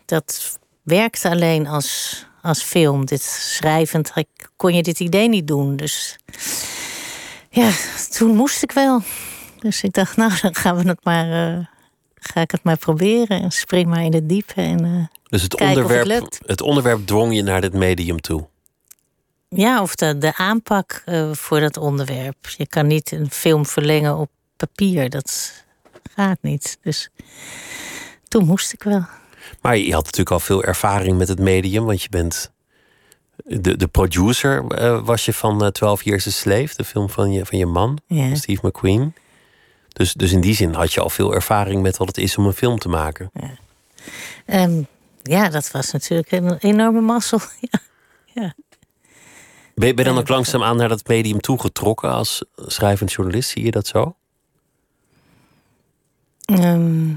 [0.06, 3.06] dat werkte alleen als, als film.
[3.06, 4.12] Dit schrijvend
[4.56, 5.76] kon je dit idee niet doen.
[5.76, 6.15] Dus
[7.50, 7.72] ja,
[8.10, 9.02] toen moest ik wel.
[9.60, 11.65] Dus ik dacht, nou, dan gaan we het maar, uh,
[12.15, 13.41] ga ik het maar proberen.
[13.41, 14.62] En spring maar in het diepe.
[14.62, 18.48] En, uh, dus het onderwerp, het, onderwerp dwong je naar dit medium toe?
[19.50, 22.48] Ja, of de, de aanpak uh, voor dat onderwerp.
[22.58, 25.10] Je kan niet een film verlengen op papier.
[25.10, 25.54] Dat
[26.15, 26.78] gaat niet.
[26.82, 27.10] Dus
[28.28, 29.06] toen moest ik wel.
[29.61, 32.51] Maar je had natuurlijk al veel ervaring met het medium, want je bent
[33.45, 37.31] de, de producer uh, was je van uh, 12 Years a Slave, de film van
[37.31, 38.35] je, van je man, Ja.
[38.35, 39.13] Steve McQueen.
[39.87, 42.45] Dus, dus in die zin had je al veel ervaring met wat het is om
[42.45, 43.29] een film te maken.
[43.33, 43.49] Ja,
[44.45, 44.81] Ehm,
[45.23, 47.39] ja dat was natuurlijk een enorme mazzel.
[47.71, 47.79] Ja.
[48.33, 48.53] ja.
[49.75, 53.49] Ben, je- ben je dan ook langzaamaan naar dat medium toegetrokken als schrijvend journalist?
[53.49, 54.15] Zie je dat zo?
[56.45, 57.09] Ehm,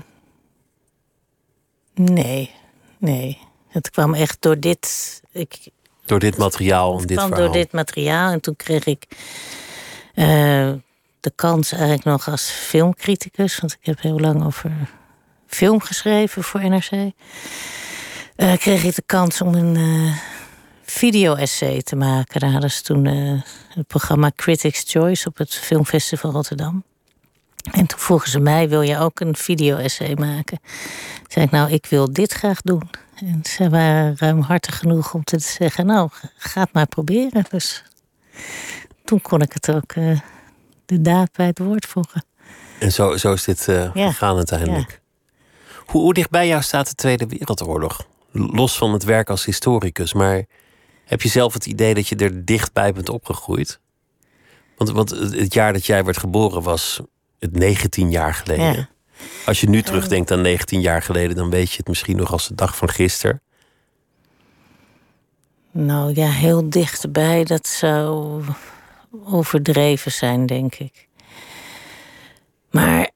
[2.22, 2.50] nee,
[2.98, 3.38] nee.
[3.68, 5.20] Het kwam echt door dit.
[5.32, 5.68] Ik,
[6.04, 7.46] Door dit materiaal en het dit kwam verhaal?
[7.46, 8.32] door dit materiaal.
[8.32, 9.06] En toen kreeg ik
[10.14, 10.72] eh,
[11.20, 13.58] de kans eigenlijk nog als filmcriticus.
[13.58, 14.72] Want ik heb heel lang over
[15.46, 16.90] film geschreven voor NRC.
[18.36, 20.16] Eh, kreeg ik de kans om een eh,
[20.82, 22.40] video-essay te maken.
[22.40, 23.04] Daar hadden ze toen
[23.68, 26.84] het programma Critics' Choice op het Filmfestival Rotterdam.
[27.72, 30.58] En toen vroegen ze mij, wil je ook een video-essay maken?
[31.16, 32.90] Toen zei ik, nou, ik wil dit graag doen.
[33.14, 37.44] En ze waren ruimhartig genoeg om te zeggen, nou, ga het maar proberen.
[37.50, 37.84] Dus
[39.04, 40.20] toen kon ik het ook eh,
[40.86, 42.24] de daad bij het woord voegen.
[42.78, 44.08] En zo, zo is dit eh, Ja.
[44.10, 45.00] gegaan uiteindelijk.
[45.86, 48.06] Hoe, hoe dicht bij jou staat de Tweede Wereldoorlog?
[48.32, 50.44] Los van het werk als historicus, maar
[51.04, 53.80] heb je zelf het idee dat je er dichtbij bent opgegroeid?
[54.76, 57.00] Want, want het jaar dat jij werd geboren was
[57.38, 58.72] het 19 jaar geleden.
[58.72, 58.88] Ja.
[59.46, 62.48] Als je nu terugdenkt aan 19 jaar geleden, dan weet je het misschien nog als
[62.48, 63.40] de dag van gisteren.
[65.70, 68.42] Nou ja, heel dichtbij, dat zou
[69.24, 71.08] overdreven zijn, denk ik.
[72.70, 73.10] Maar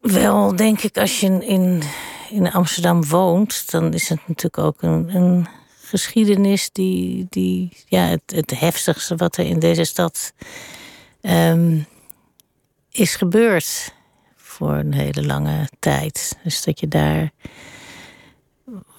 [0.00, 1.82] wel, denk ik, als je in,
[2.30, 5.46] in Amsterdam woont, dan is het natuurlijk ook een, een
[5.80, 10.32] geschiedenis die, die ja, het, het heftigste wat er in deze stad
[11.20, 11.78] ehm,
[12.92, 13.94] is gebeurd
[14.36, 16.38] voor een hele lange tijd.
[16.44, 17.30] Dus dat je daar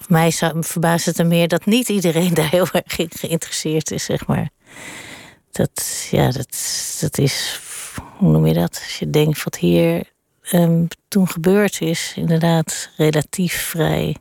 [0.08, 4.26] mij verbaast het er meer dat niet iedereen daar heel erg in geïnteresseerd is, zeg
[4.26, 4.50] maar.
[5.50, 6.58] Dat, ja, dat,
[7.00, 7.60] dat is,
[8.16, 8.80] hoe noem je dat?
[8.84, 14.16] Als je denkt wat hier ehm, toen gebeurd is, inderdaad relatief vrij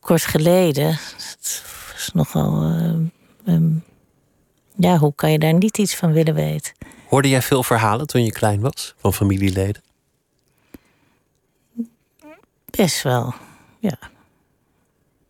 [0.00, 0.86] kort geleden.
[0.86, 2.62] Het was nogal,
[3.44, 3.72] ehm,
[4.76, 6.72] ja, hoe kan je daar niet iets van willen weten?
[7.14, 9.82] Hoorde jij veel verhalen toen je klein was van familieleden?
[12.64, 13.34] Best wel,
[13.78, 13.98] ja.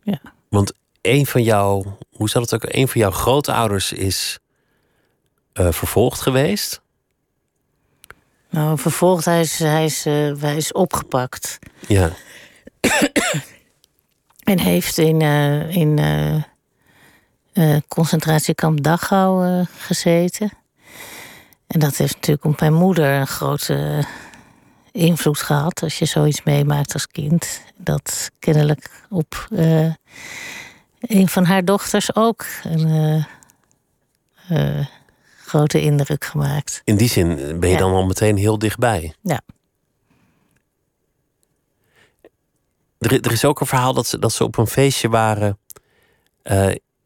[0.03, 0.21] Ja.
[0.49, 2.73] Want een van jouw, hoe zat het ook?
[2.73, 4.39] Een van jouw grootouders is
[5.53, 6.81] eh, vervolgd geweest.
[8.49, 11.59] Nou, vervolgd, hij is, hij is, eh, hij is opgepakt.
[11.87, 12.11] Ja.
[14.43, 15.99] En heeft in, eh, in
[17.87, 20.64] concentratiekamp Dachau gezeten.
[21.67, 24.05] En dat heeft natuurlijk op mijn moeder een grote
[24.91, 25.81] invloed gehad.
[25.83, 27.61] Als je zoiets meemaakt als kind.
[27.77, 29.93] Dat kennelijk op eh,
[30.99, 32.85] een van haar dochters ook een
[34.49, 34.85] eh, eh,
[35.45, 36.81] grote indruk gemaakt.
[36.83, 37.81] In die zin ben je Ja.
[37.81, 39.13] dan al meteen heel dichtbij.
[39.21, 39.41] Ja.
[42.97, 45.57] Er, er is ook een verhaal dat ze, dat ze op een feestje waren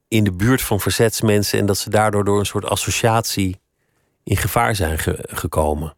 [0.08, 3.60] in de buurt van verzetsmensen en dat ze daardoor door een soort associatie
[4.24, 5.94] in gevaar zijn ge- gekomen.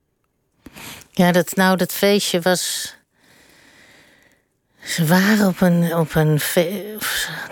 [1.11, 2.95] Ja, dat, nou, dat feestje was.
[4.83, 5.95] Ze waren op een.
[5.95, 6.39] Op een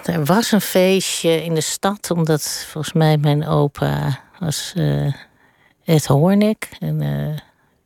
[0.05, 5.13] er was een feestje in de stad, omdat volgens mij mijn opa was eh
[5.85, 7.37] Ed Hoornik, een eh,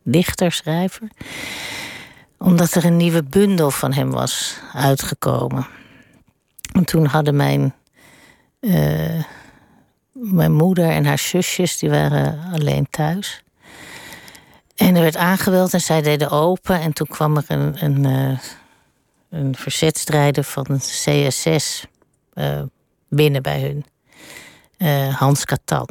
[0.03, 1.07] dichter, schrijver.
[2.37, 5.67] Omdat er een nieuwe bundel van hem was uitgekomen.
[6.73, 7.73] En toen hadden mijn.
[8.59, 9.23] eh,
[10.13, 13.43] mijn moeder en haar zusjes, die waren alleen thuis.
[14.75, 16.79] En er werd aangebeld en zij deden open.
[16.79, 18.39] En toen kwam er een, een, eh,
[19.29, 21.85] een verzetstrijder van het CSS
[22.33, 22.61] eh,
[23.09, 23.85] binnen bij hun.
[24.77, 25.87] Eh, Hans Katan.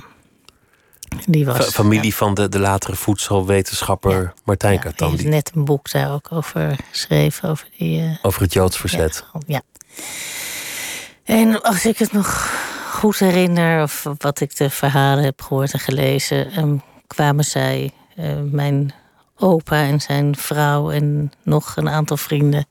[1.26, 5.30] Die was, Fa- familie van de, de latere voedselwetenschapper Martijn ja, die Katan, heeft die
[5.30, 7.48] net een boek daar ook over geschreven.
[7.48, 9.24] Over die, eh, over het Joods verzet.
[9.46, 9.62] ja.
[11.24, 12.50] En als ik het nog
[13.03, 18.41] goed herinner, of wat ik de verhalen heb gehoord en gelezen, ehm, kwamen zij, eh,
[18.43, 18.93] mijn
[19.37, 22.67] opa en zijn vrouw en nog een aantal vrienden,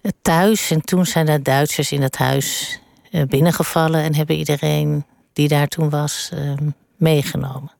[0.00, 0.70] eh, thuis.
[0.70, 5.68] En toen zijn er Duitsers in het huis eh, binnengevallen en hebben iedereen die daar
[5.68, 7.72] toen was ehm, meegenomen.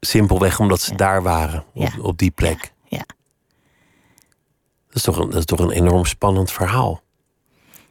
[0.00, 0.96] Simpelweg omdat ze Ja.
[0.96, 1.90] daar waren, op, Ja.
[2.02, 2.72] op die plek.
[2.84, 3.04] Ja.
[4.86, 7.04] Dat, is toch een, dat is toch een enorm spannend verhaal.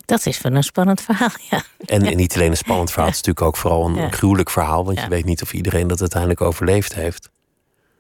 [0.06, 1.64] Dat is wel een spannend verhaal, ja.
[1.86, 4.86] En, en niet alleen een spannend verhaal, het is natuurlijk ook vooral een gruwelijk verhaal.
[4.86, 7.30] Want je weet niet of iedereen dat uiteindelijk overleefd heeft.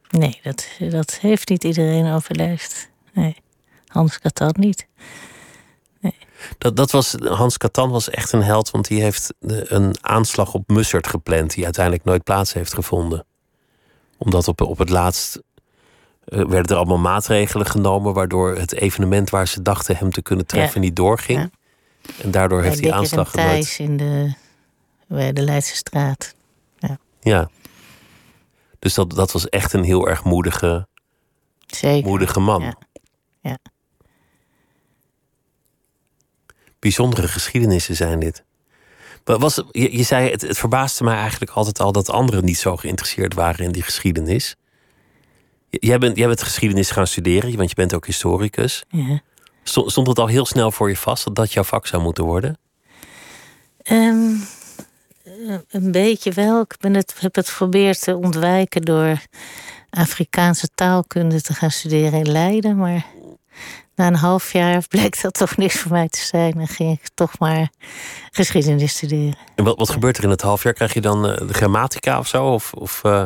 [0.10, 2.90] Nee, dat, dat heeft niet iedereen overleefd.
[3.14, 3.36] Nee,
[3.88, 4.88] Hans Katan niet.
[6.58, 10.70] Dat, dat was, Hans Catan was echt een held, want die heeft een aanslag op
[10.70, 13.26] Mussert gepland, die uiteindelijk nooit plaats heeft gevonden.
[14.18, 15.42] Omdat op, op het laatst
[16.26, 20.46] eh, werden er allemaal maatregelen genomen, waardoor het evenement waar ze dachten hem te kunnen
[20.46, 21.40] treffen niet doorging.
[21.40, 21.50] Ja.
[22.22, 23.48] En daardoor heeft en aanslag nooit.
[23.48, 24.34] Thijs in de,
[25.08, 26.36] bij de Leidse straat.
[27.22, 27.50] Ja.
[28.80, 30.88] Dus dat, dat was echt een heel erg moedige,
[31.66, 32.10] Zeker.
[32.10, 32.62] moedige man.
[32.62, 32.78] Ja.
[33.42, 33.58] Ja.
[36.80, 38.44] Bijzondere geschiedenissen zijn dit.
[39.24, 42.78] Was, je, je zei, het, het verbaasde mij eigenlijk altijd al dat anderen niet zo
[42.78, 44.56] geïnteresseerd waren in die geschiedenis.
[45.70, 48.84] Jij bent, jij bent geschiedenis gaan studeren, want je bent ook historicus.
[48.90, 49.22] Ja.
[49.68, 52.58] Stond, het al heel snel voor je vast dat dat jouw vak zou moeten worden?
[53.82, 54.34] Ehm,
[55.24, 56.62] eh, een beetje wel.
[56.62, 59.22] Ik ben het, heb het geprobeerd te ontwijken door
[59.90, 62.78] Afrikaanse taalkunde te gaan studeren in Leiden.
[62.78, 63.06] Maar
[63.96, 66.60] na een half jaar bleek dat toch niks voor mij te zijn.
[66.60, 67.70] En ging ik toch maar
[68.32, 69.38] geschiedenis studeren.
[69.56, 70.74] En wat, wat gebeurt er in het half jaar?
[70.74, 72.46] Krijg je dan eh, de grammatica of zo?
[72.46, 73.24] Of, of eh,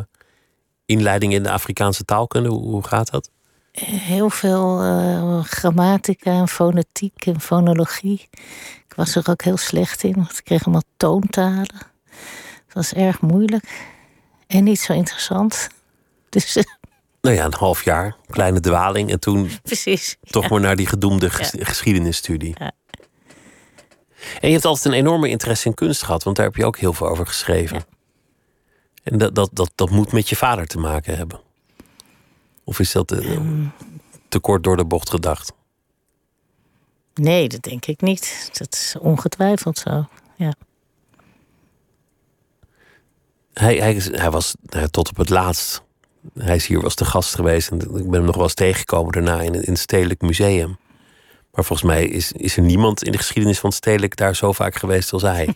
[0.85, 2.49] inleiding in de Afrikaanse taalkunde?
[2.49, 3.29] Hoe, hoe gaat dat?
[3.85, 8.27] Heel veel eh, grammatica en fonetiek en fonologie.
[8.87, 11.75] Ik was er ook heel slecht in, want ik kreeg allemaal toontalen.
[12.65, 13.87] Het was erg moeilijk
[14.47, 15.67] en niet zo interessant.
[16.29, 16.63] Dus eh,
[17.21, 19.11] Nou ja, een half jaar, kleine dwaling.
[19.11, 20.17] En toen precies.
[20.21, 20.49] toch ja.
[20.49, 22.55] maar naar die gedoemde ges- geschiedenisstudie.
[22.59, 22.71] Ja.
[24.41, 26.77] En je hebt altijd een enorme interesse in kunst gehad, want daar heb je ook
[26.77, 27.83] heel veel over geschreven.
[29.03, 31.39] En dat, dat, dat, dat moet met je vader te maken hebben.
[32.69, 33.39] Of is dat eh,
[34.27, 35.53] te kort door de bocht gedacht?
[37.13, 38.49] Nee, dat denk ik niet.
[38.53, 40.07] Dat is ongetwijfeld zo.
[40.35, 40.53] Ja.
[43.53, 45.83] Hij, hij, hij was ja, tot op het laatst.
[46.33, 47.69] Hij is hier was te gast geweest.
[47.69, 50.77] En ik ben hem nog wel eens tegengekomen daarna in, in het Stedelijk Museum.
[51.51, 54.51] Maar volgens mij is, is er niemand in de geschiedenis van het Stedelijk daar zo
[54.51, 55.55] vaak geweest als hij.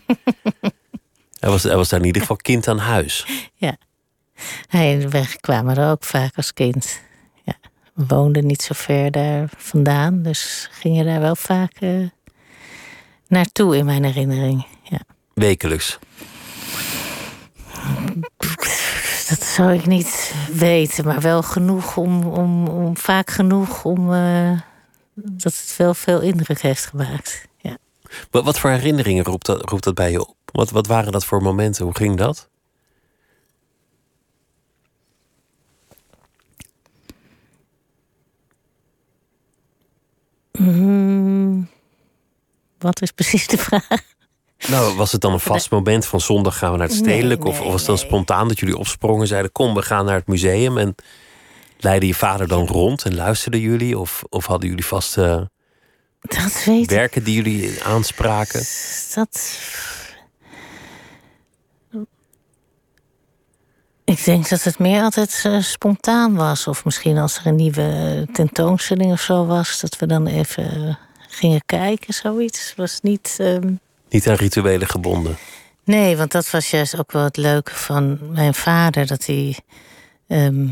[1.40, 3.26] hij, was, hij was daar in ieder geval kind aan huis.
[3.56, 3.76] Hij,
[4.70, 7.00] we kwamen er ook vaak als kind.
[7.42, 7.54] Ja.
[7.94, 12.08] We woonden niet zo ver daar vandaan, dus gingen daar wel vaak eh,
[13.28, 14.66] naartoe in mijn herinnering.
[14.82, 15.00] Ja.
[15.34, 15.98] Wekelijks.
[19.28, 24.60] Dat zou ik niet weten, maar wel genoeg om, om, om vaak genoeg om eh,
[25.14, 27.46] dat het wel veel indruk heeft gemaakt.
[27.56, 27.76] Ja.
[28.30, 30.36] Wat, wat voor herinneringen roept dat, roept dat bij je op?
[30.44, 31.84] Wat, wat waren dat voor momenten?
[31.84, 32.48] Hoe ging dat?
[42.84, 44.02] Wat is precies de vraag?
[44.68, 47.42] Nou, was het dan een vast moment van zondag gaan we naar het stedelijk?
[47.42, 48.04] Nee, of, nee, of was het dan nee.
[48.04, 50.78] spontaan dat jullie opsprongen zeiden: kom, we gaan naar het museum?
[50.78, 50.94] En
[51.78, 53.98] leidde je vader dan rond en luisterden jullie?
[53.98, 55.50] Of, of hadden jullie vaste
[56.20, 56.90] Dat weet ik.
[56.90, 58.62] werken die jullie aanspraken?
[59.14, 59.58] Dat.
[64.04, 66.66] Ik denk dat het meer altijd eh, spontaan was.
[66.66, 70.98] Of misschien als er een nieuwe tentoonstelling of zo was, dat we dan even
[71.34, 72.68] gingen kijken, zoiets.
[72.68, 73.36] Het was niet.
[73.40, 73.72] ehm,
[74.08, 75.36] Niet aan rituelen gebonden.
[75.84, 79.06] Nee, want dat was juist ook wel het leuke van mijn vader.
[79.06, 79.58] Dat hij
[80.26, 80.68] ehm,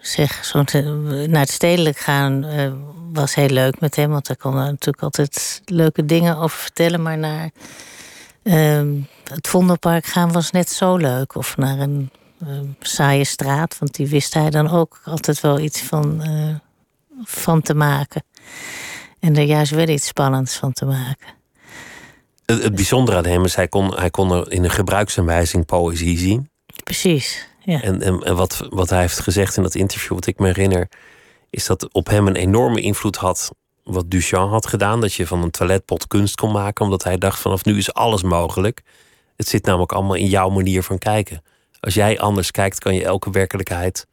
[0.00, 2.72] zeg, zo te- naar het stedelijk gaan eh,
[3.12, 4.10] was heel leuk met hem.
[4.10, 7.02] Want daar kon hij natuurlijk altijd leuke dingen over vertellen.
[7.02, 7.50] Maar naar
[8.42, 8.94] ehm,
[9.32, 11.34] het Vondelpark gaan was net zo leuk.
[11.34, 13.78] Of naar een ehm, saaie straat.
[13.78, 16.54] Want die wist hij dan ook altijd wel iets van, eh,
[17.24, 18.22] van te maken.
[19.20, 21.28] En er juist wel iets spannends van te maken.
[22.46, 26.18] Het, het bijzondere aan hem is, hij kon, hij kon er in een gebruiksaanwijzing poëzie
[26.18, 26.50] zien.
[26.84, 27.82] Precies, ja.
[27.82, 30.88] En, en, en wat, wat hij heeft gezegd in dat interview, wat ik me herinner,
[31.50, 33.50] is dat op hem een enorme invloed had
[33.84, 35.00] wat Duchamp had gedaan.
[35.00, 38.22] Dat je van een toiletpot kunst kon maken, omdat hij dacht vanaf nu is alles
[38.22, 38.82] mogelijk.
[39.36, 41.42] Het zit namelijk allemaal in jouw manier van kijken.
[41.80, 44.06] Als jij anders kijkt, kan je elke werkelijkheid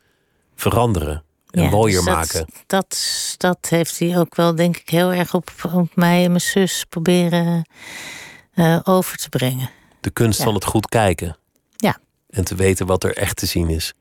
[0.56, 2.46] veranderen en Ja, mooier dus dat- maken.
[2.67, 2.98] Dat,
[3.38, 6.86] dat heeft hij ook wel, denk ik, heel erg op, op mij en mijn zus
[6.90, 7.69] proberen
[8.54, 9.69] eh, over te brengen.
[10.02, 10.44] De kunst ja.
[10.46, 11.38] van het goed kijken.
[11.75, 11.98] Ja.
[12.30, 13.94] En te weten wat er echt te zien is.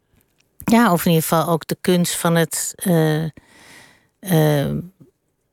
[0.64, 2.72] Ja, of in ieder geval ook de kunst van het.
[2.76, 3.24] eh,
[4.18, 4.70] eh,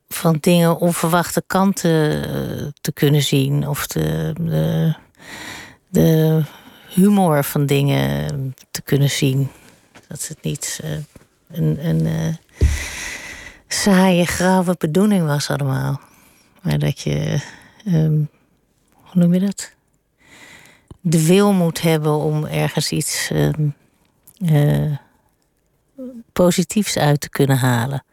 [0.08, 3.68] van dingen onverwachte kanten te kunnen zien.
[3.68, 4.96] Of de, de,
[5.90, 6.42] de
[6.90, 9.52] humor van dingen te kunnen zien.
[10.08, 10.80] Dat het niet
[11.52, 12.68] een, een eh,
[13.68, 16.00] saaie, grauwe bedoeling was allemaal.
[16.62, 17.42] Maar dat je,
[17.86, 18.22] ehm,
[18.92, 19.72] hoe noem je dat?
[21.02, 23.70] De wil moet hebben om ergens iets ehm,
[24.46, 24.98] eh,
[26.34, 28.04] positiefs uit te kunnen halen.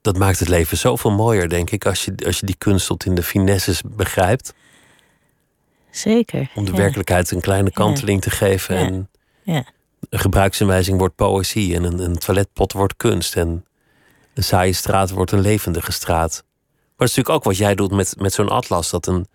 [0.00, 3.04] Dat maakt het leven zoveel mooier, denk ik, als je, als je die kunst tot
[3.04, 4.54] in de finesses begrijpt.
[5.90, 6.50] Zeker.
[6.54, 6.76] Om de ja.
[6.76, 8.74] werkelijkheid een kleine kanteling te geven.
[8.74, 8.86] Ja.
[8.86, 9.08] En
[9.42, 9.64] Ja.
[10.08, 11.74] Een gebruiksaanwijzing wordt poëzie.
[11.74, 13.36] En een, een toiletpot wordt kunst.
[13.36, 13.64] En
[14.34, 16.44] een saaie straat wordt een levendige straat.
[16.72, 18.90] Maar dat is natuurlijk ook wat jij doet met, met zo'n atlas.
[18.90, 19.26] Dat een,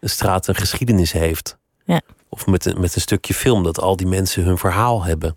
[0.00, 1.58] een straat een geschiedenis heeft.
[1.84, 2.00] Ja.
[2.28, 3.62] Of met een, met een stukje film.
[3.62, 5.36] Dat al die mensen hun verhaal hebben.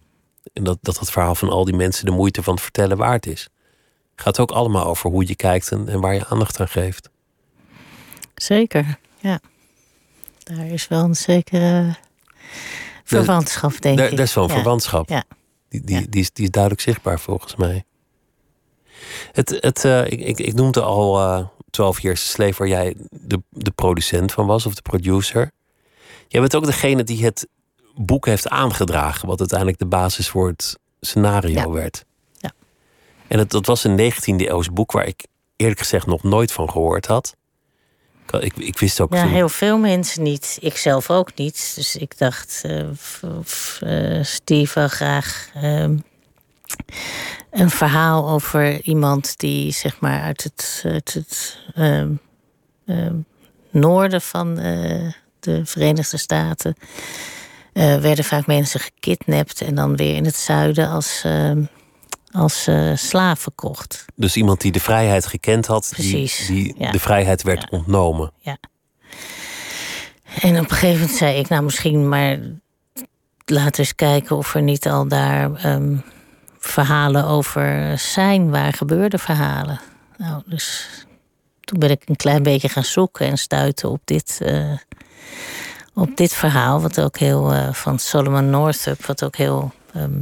[0.54, 3.26] En dat, dat het verhaal van al die mensen de moeite van het vertellen waard
[3.26, 3.50] is.
[4.16, 7.10] Gaat ook allemaal over hoe je kijkt en, en waar je aandacht aan geeft.
[8.36, 9.40] Zeker, ja.
[10.44, 11.96] Daar is wel een zekere
[13.10, 14.10] verwantschap, denk ik.
[14.10, 14.56] daar is wel een Ja.
[14.56, 15.10] verwantschap.
[15.10, 15.24] Ja.
[15.70, 16.06] Die, die, Ja.
[16.10, 17.84] die, is, die is duidelijk zichtbaar volgens mij.
[19.32, 22.96] Het, het, eh, ik, ik, ik noemde al eh 12 Years a Slave, waar jij
[23.10, 25.52] de, de producent van was, of de producer.
[26.28, 27.48] Jij bent ook degene die het
[27.96, 32.06] boek heeft aangedragen, wat uiteindelijk de basis voor het scenario werd.
[32.38, 32.52] Ja.
[33.28, 36.70] En het, dat was een 19e eeuws boek waar ik eerlijk gezegd nog nooit van
[36.70, 37.36] gehoord had.
[38.34, 40.58] Ik, ik, wist ook Ja, toen- heel veel mensen niet.
[40.62, 41.72] Ik zelf ook niet.
[41.76, 45.98] Dus ik dacht, of, of, eh, Steve wil graag ehm,
[47.52, 52.12] een verhaal over iemand die zeg maar uit het, uit het ehm,
[52.86, 53.16] ehm,
[53.70, 56.76] noorden van eh, de Verenigde Staten
[57.74, 61.24] werden vaak mensen gekidnapt en dan weer in het zuiden als,
[62.32, 64.06] als eh, slaven verkocht.
[64.16, 66.92] Dus iemand die de vrijheid gekend had, die, Precies, die ja.
[66.92, 67.78] de vrijheid werd Ja.
[67.78, 68.32] ontnomen.
[70.42, 72.40] En op een gegeven moment zei ik, nou misschien maar
[73.46, 75.96] laten we eens kijken of er niet al daar ehm,
[76.60, 79.80] verhalen over zijn, waar gebeurde verhalen.
[80.18, 80.88] Nou, dus
[81.62, 84.72] toen ben ik een klein beetje gaan zoeken en stuiten op dit, eh,
[85.94, 90.20] op dit verhaal, wat ook heel eh, van Solomon Northup, wat ook heel ehm, eh,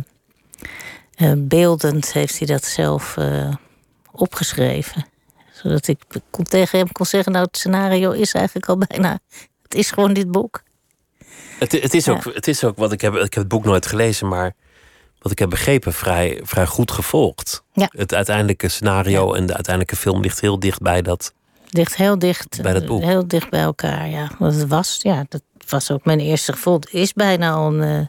[1.37, 3.53] beeldend heeft hij dat zelf eh,
[4.11, 5.05] opgeschreven.
[5.51, 5.99] Zodat ik
[6.29, 9.19] kon tegen hem kon zeggen, nou het scenario is eigenlijk al bijna
[9.63, 10.63] het is gewoon dit boek.
[11.59, 12.11] Het, het, is Ja.
[12.13, 13.13] ook, het is ook wat ik heb.
[13.13, 14.53] Ik heb het boek nooit gelezen, maar
[15.19, 17.63] wat ik heb begrepen, vrij, vrij goed gevolgd.
[17.73, 17.87] Ja.
[17.91, 21.33] Het uiteindelijke scenario en de uiteindelijke film ligt heel dicht bij dat.
[21.69, 23.01] Ligt heel dicht, Bij dat boek.
[23.01, 24.31] heel dicht bij elkaar, ja.
[24.39, 26.75] Want het was, ja, dat was ook mijn eerste gevoel.
[26.75, 28.05] Het is bijna al een, eh,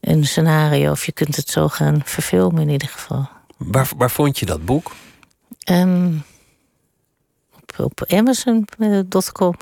[0.00, 3.28] een scenario, of je kunt het zo gaan verfilmen in ieder geval.
[3.56, 4.92] Waar, waar vond je dat boek?
[5.64, 6.12] Ehm,
[7.54, 9.54] op, op Amazon.com.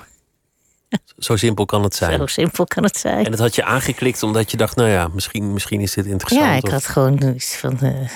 [1.18, 2.18] Zo simpel kan het zijn.
[2.18, 3.24] Zo simpel kan het zijn.
[3.24, 6.44] En dat had je aangeklikt omdat je dacht, nou ja, misschien, misschien is dit interessant.
[6.50, 8.08] Ja, ik of- had gewoon iets van eh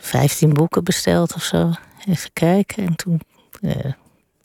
[0.00, 1.72] 15 boeken besteld of zo.
[2.06, 2.86] Even kijken.
[2.86, 3.20] En toen.
[3.60, 3.92] eh,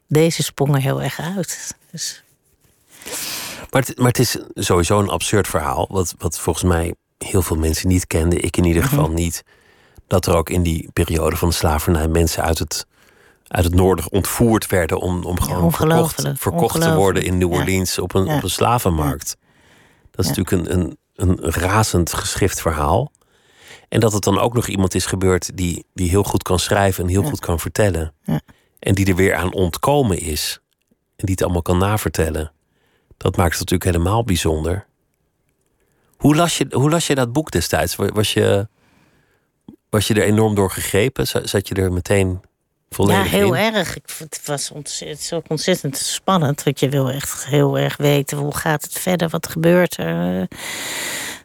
[0.08, 1.76] deze sprong er heel erg uit.
[1.92, 2.24] Dus,
[3.72, 5.88] Maar, het, maar het is sowieso een absurd verhaal.
[5.92, 6.94] Wat, wat volgens mij
[7.24, 8.44] heel veel mensen niet kenden.
[8.44, 8.90] Ik in ieder Mhm.
[8.92, 9.44] geval niet.
[10.08, 12.86] Dat er ook in die periode van de slavernij mensen uit het,
[13.48, 15.00] uit het noorden ontvoerd werden.
[15.00, 17.54] om, om gewoon verkocht, verkocht te worden in New.
[17.54, 17.60] Ja.
[17.60, 18.36] Orleans op, een, Ja.
[18.36, 19.38] op een slavenmarkt.
[20.12, 23.12] Dat is natuurlijk een, een, een razend geschift verhaal.
[23.90, 27.04] En dat het dan ook nog iemand is gebeurd die, die heel goed kan schrijven
[27.04, 28.14] en heel goed kan vertellen.
[28.80, 30.62] En die er weer aan ontkomen is.
[31.16, 32.52] En die het allemaal kan navertellen.
[33.18, 34.86] Dat maakt het natuurlijk helemaal bijzonder.
[36.24, 37.96] Hoe las je, hoe las je dat boek destijds?
[37.96, 38.68] Wa- Was je,
[39.90, 41.28] was je er enorm door gegrepen?
[41.28, 42.50] Zat je er meteen ja,
[42.90, 43.74] volledig heel in?
[43.74, 43.96] erg.
[43.96, 46.64] Ik, vond- het was ontzettend, ook ontzettend spannend.
[46.64, 50.48] Want je wil echt heel erg weten hoe gaat het verder, wat gebeurt er.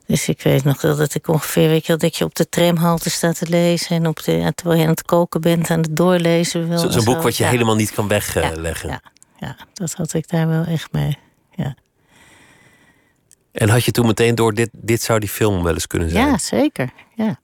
[0.07, 2.49] Dus ik weet nog wel dat ik ongeveer, weet je wel, dat je op de
[2.49, 3.97] tramhalte staat te lezen.
[3.97, 6.69] En op de, ja, terwijl je aan het koken bent, aan het doorlezen.
[6.69, 7.13] wil Zo- Zo'n zo.
[7.13, 7.51] boek wat je Ja.
[7.51, 8.89] helemaal niet kan wegleggen.
[8.91, 9.01] Ja,
[9.39, 11.19] ja, dat had ik daar wel echt mee.
[11.55, 11.75] Ja,
[13.53, 16.27] En had je toen meteen door, dit, dit zou die film wel eens kunnen zijn?
[16.27, 16.93] ja zeker.
[17.17, 17.41] Ja.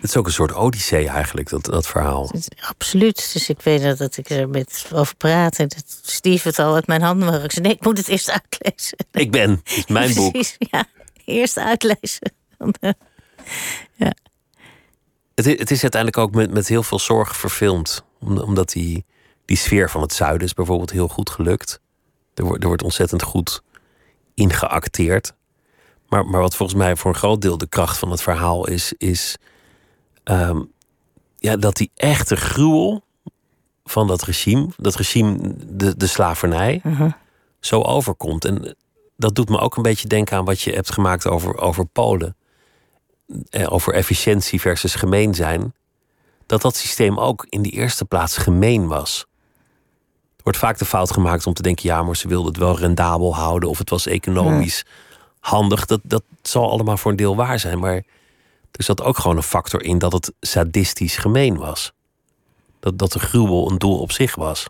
[0.00, 2.28] Het is ook een soort odyssee eigenlijk, dat, dat verhaal.
[2.32, 3.30] Het Absoluut.
[3.32, 5.58] Dus ik weet dat, dat ik er met over praat.
[5.58, 7.44] En dat Steve het al uit mijn handen mag.
[7.44, 8.98] Ik zei, nee, ik moet het eerst uitlezen.
[9.12, 10.32] Ik ben, het is mijn boek.
[10.32, 10.84] Precies, ja.
[11.24, 12.32] Eerst uitlezen.
[12.80, 12.90] Eh,
[15.34, 18.04] Het, i- het is uiteindelijk ook met, met heel veel zorg verfilmd.
[18.20, 19.04] Om- Omdat die,
[19.44, 21.80] die sfeer van het zuiden is bijvoorbeeld heel goed gelukt.
[22.34, 23.62] Er wordt, er wordt ontzettend goed
[24.38, 25.34] ingeacteerd.
[26.08, 28.92] Maar, maar wat volgens mij voor een groot deel de kracht van het verhaal is,
[28.98, 29.36] is
[30.24, 30.62] ehm,
[31.36, 33.04] ja, dat die echte gruwel
[33.84, 37.10] van dat regime, dat regime, de, de slavernij, Mhm.
[37.60, 38.44] zo overkomt.
[38.44, 38.76] En
[39.16, 42.36] dat doet me ook een beetje denken aan wat je hebt gemaakt over, over Polen.
[43.50, 45.74] Eh, over efficiëntie versus gemeen zijn.
[46.46, 49.26] Dat dat systeem ook in die eerste plaats gemeen was.
[50.48, 53.34] Wordt vaak de fout gemaakt om te denken: ja, maar ze wilden het wel rendabel
[53.34, 54.84] houden of het was economisch
[55.40, 55.86] handig.
[55.86, 57.94] Dat, dat zal allemaal voor een deel waar zijn, maar
[58.70, 61.92] er zat ook gewoon een factor in dat het sadistisch gemeen was.
[62.80, 64.66] Dat, dat de gruwel een doel op zich was.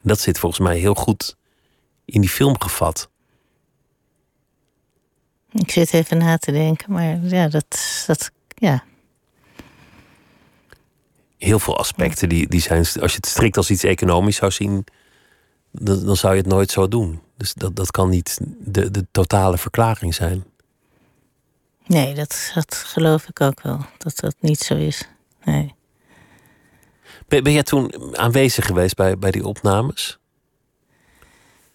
[0.00, 1.36] Dat zit volgens mij heel goed
[2.04, 3.08] in die film gevat.
[5.52, 8.84] Ik zit even na te denken, maar ja, dat, dat ja.
[11.38, 14.84] Heel veel aspecten die, die zijn, als je het strikt als iets economisch zou zien,
[15.70, 17.20] dan, dan zou je het nooit zo doen.
[17.36, 20.44] Dus dat, dat kan niet de, de totale verklaring zijn.
[21.86, 25.08] Nee, dat, dat geloof ik ook wel, dat dat niet zo is.
[25.44, 25.74] Nee.
[27.28, 30.18] Ben, ben jij toen aanwezig geweest bij, bij die opnames?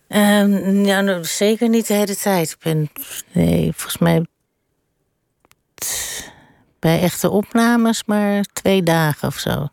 [0.07, 2.51] Um, ja, nou, zeker niet de hele tijd.
[2.51, 2.89] Ik ben,
[3.31, 4.25] nee, volgens mij
[6.83, 9.67] bij echte opnames maar twee dagen of zo.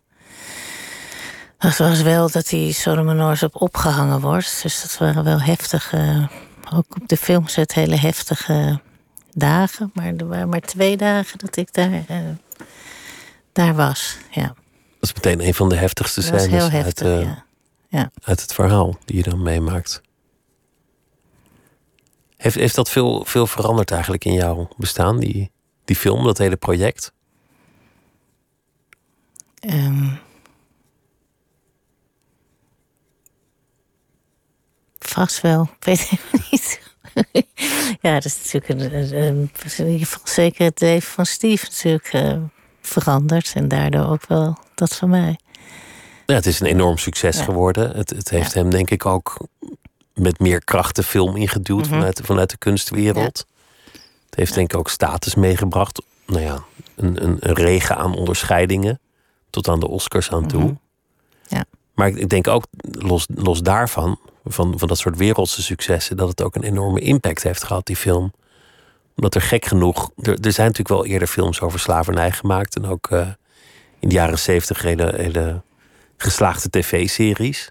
[1.58, 4.62] Dat was wel dat die Solomon op opgehangen wordt.
[4.62, 6.28] Dus dat waren wel heftige,
[6.72, 8.80] ook op de filmset hele heftige
[9.32, 9.90] dagen.
[9.94, 12.16] Maar er waren maar twee dagen dat ik daar, uh,
[13.52, 14.54] daar was, ja.
[15.00, 17.44] Dat is meteen een van de heftigste scènes heel heftig, uit, uh, ja.
[17.88, 18.10] Ja.
[18.22, 20.00] uit het verhaal die je dan meemaakt.
[22.36, 25.50] Heeft, heeft dat veel, veel veranderd eigenlijk in jouw bestaan, die,
[25.90, 27.12] die film, dat hele project?
[29.60, 30.18] Um,
[34.98, 36.20] vast wel, ik weet het
[36.50, 36.80] niet.
[38.00, 39.50] ja, dat is natuurlijk een, een,
[40.24, 42.42] zeker het leven van Steve natuurlijk uh,
[42.80, 43.52] veranderd.
[43.54, 45.38] En daardoor ook wel dat van mij.
[46.26, 47.44] Ja, het is een enorm succes ja.
[47.44, 47.96] geworden.
[47.96, 48.60] Het, het heeft ja.
[48.60, 49.46] hem denk ik ook
[50.14, 51.98] met meer kracht de film ingeduwd mm -hmm.
[51.98, 53.46] vanuit, vanuit de kunstwereld.
[54.30, 56.02] Het heeft denk ik ook status meegebracht.
[56.26, 56.62] Nou ja,
[56.96, 59.00] een, een, een, regen aan onderscheidingen.
[59.50, 60.60] Tot aan de Oscars aan toe.
[60.60, 60.80] Mm -hmm.
[61.48, 61.64] ja.
[61.94, 66.28] Maar ik, ik denk ook, los, los daarvan, van, van dat soort wereldse successen, dat
[66.28, 68.32] het ook een enorme impact heeft gehad, die film.
[69.16, 70.10] Omdat er gek genoeg.
[70.22, 72.76] Er, er zijn natuurlijk wel eerder films over slavernij gemaakt.
[72.76, 73.28] En ook uh,
[73.98, 75.62] in de jaren zeventig hele, hele
[76.16, 77.70] geslaagde tv-series.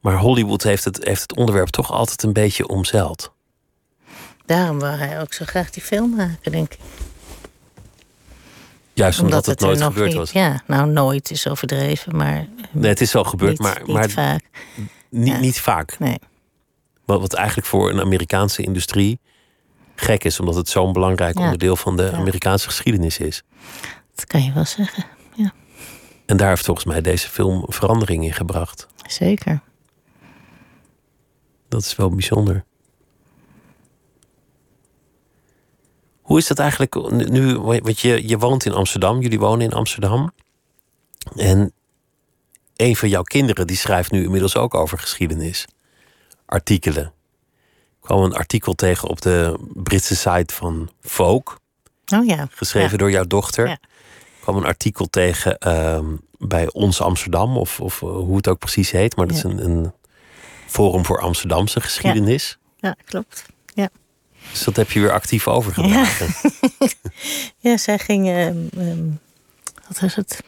[0.00, 3.32] Maar Hollywood heeft het, heeft het onderwerp toch altijd een beetje omzeild.
[4.48, 6.78] Daarom wil hij ook zo graag die film maken, denk ik.
[8.92, 10.30] Juist omdat, omdat het, het nooit gebeurd niet, was.
[10.30, 12.46] Ja, nou nooit is overdreven, maar.
[12.70, 14.42] Nee, het is wel gebeurd, niet, maar, niet maar vaak.
[15.08, 15.38] Niet, Ja.
[15.38, 15.98] niet vaak.
[15.98, 16.18] Nee.
[17.04, 19.18] Wat, wat eigenlijk voor een Amerikaanse industrie
[19.94, 21.42] gek is, omdat het zo'n belangrijk Ja.
[21.44, 22.10] onderdeel van de Ja.
[22.12, 23.42] Amerikaanse geschiedenis is.
[24.14, 25.04] Dat kan je wel zeggen.
[25.34, 25.52] Ja,
[26.26, 28.86] En daar heeft volgens mij deze film verandering in gebracht.
[29.06, 29.60] zeker.
[31.68, 32.64] Dat is wel bijzonder.
[36.28, 37.58] Hoe is dat eigenlijk nu?
[37.58, 40.32] Want je, je woont in Amsterdam, jullie wonen in Amsterdam.
[41.36, 41.72] En
[42.76, 45.66] een van jouw kinderen die schrijft nu inmiddels ook over geschiedenis.
[46.46, 47.04] Artikelen.
[47.06, 51.56] Ik kwam een artikel tegen op de Britse site van Vogue,
[52.14, 52.48] Oh ja.
[52.50, 52.96] geschreven Ja.
[52.96, 53.66] door jouw dochter.
[53.66, 53.72] Ja.
[53.72, 56.06] Ik kwam een artikel tegen ehm,
[56.38, 59.16] bij Ons Amsterdam, of, of eh, hoe het ook precies heet.
[59.16, 59.92] Maar dat is een, een
[60.66, 62.58] forum voor Amsterdamse geschiedenis.
[62.76, 63.46] Ja, klopt.
[63.74, 63.88] Ja.
[64.50, 66.28] Dus dat heb je weer actief overgedragen.
[67.60, 69.04] Ja, zij ging, ehm, ehm,
[69.88, 70.42] wat was het?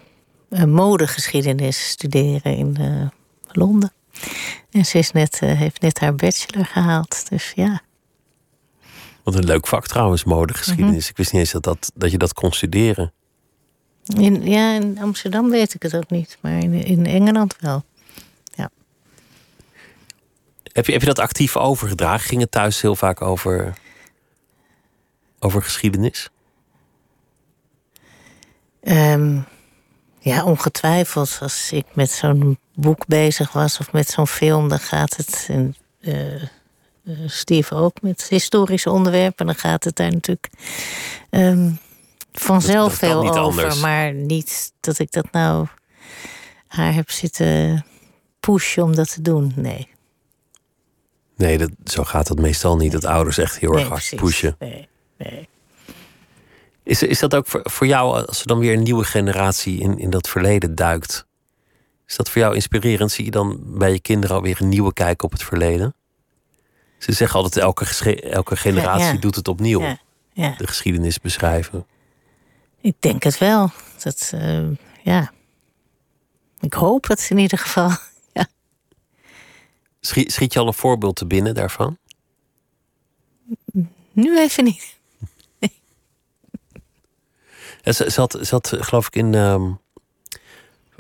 [0.49, 3.09] Eh, modegeschiedenis studeren in eh,
[3.53, 3.93] Londen.
[4.71, 7.29] En ze is net, eh, heeft net haar bachelor gehaald.
[7.29, 7.83] Dus ja,
[9.23, 11.03] Wat een leuk vak trouwens, modegeschiedenis.
[11.03, 11.11] Mhm.
[11.11, 13.13] Ik wist niet eens dat, dat, dat je dat kon studeren.
[14.05, 17.85] in, ja, in Amsterdam weet ik het ook niet, maar in, in Engeland wel.
[20.73, 22.29] Heb je, heb je dat actief overgedragen?
[22.29, 23.75] Ging het thuis heel vaak over,
[25.41, 26.31] over geschiedenis?
[28.83, 29.39] Ehm,
[30.19, 31.39] ja, ongetwijfeld.
[31.41, 35.47] Als ik met zo'n boek bezig was of met zo'n film, dan gaat het.
[35.51, 36.49] En, eh, eh,
[37.27, 40.49] Steve ook met historische onderwerpen, dan gaat het daar natuurlijk
[41.31, 41.71] ehm,
[42.33, 43.63] vanzelf Dat- dat kan veel over.
[43.63, 43.81] anders.
[43.81, 45.67] Maar niet dat ik dat nou
[46.67, 47.85] haar heb zitten
[48.41, 49.53] pushen om dat te doen.
[49.57, 49.89] Nee.
[51.37, 52.93] Nee, dat, zo gaat dat meestal niet.
[52.93, 54.21] Dat ouders echt heel erg hard precies.
[54.21, 54.57] pushen.
[54.59, 54.89] Nee,
[55.25, 55.49] nee.
[56.83, 59.99] Is, is dat ook voor, voor jou, als er dan weer een nieuwe generatie in,
[59.99, 61.27] in dat verleden duikt?
[62.07, 63.13] Is dat voor jou inspirerend?
[63.13, 65.95] Zie je dan bij je kinderen alweer een nieuwe kijk op het verleden?
[66.99, 69.19] Ze zeggen altijd, elke, elke generatie Ja, ja.
[69.19, 69.81] doet het opnieuw.
[69.81, 69.99] Ja,
[70.33, 70.55] ja.
[70.57, 71.87] De geschiedenis beschrijven.
[72.81, 73.71] Ik denk het wel.
[74.03, 74.67] Dat, eh,
[75.03, 75.33] ja.
[76.61, 77.91] Ik hoop het in ieder geval.
[78.33, 78.47] Ja.
[80.01, 81.99] Schiet, schiet je al een voorbeeld te binnen daarvan?
[84.13, 85.00] Nu even niet.
[87.91, 89.35] Ja, ze, ze had, ze had, geloof ik, in.
[89.35, 89.71] ehm,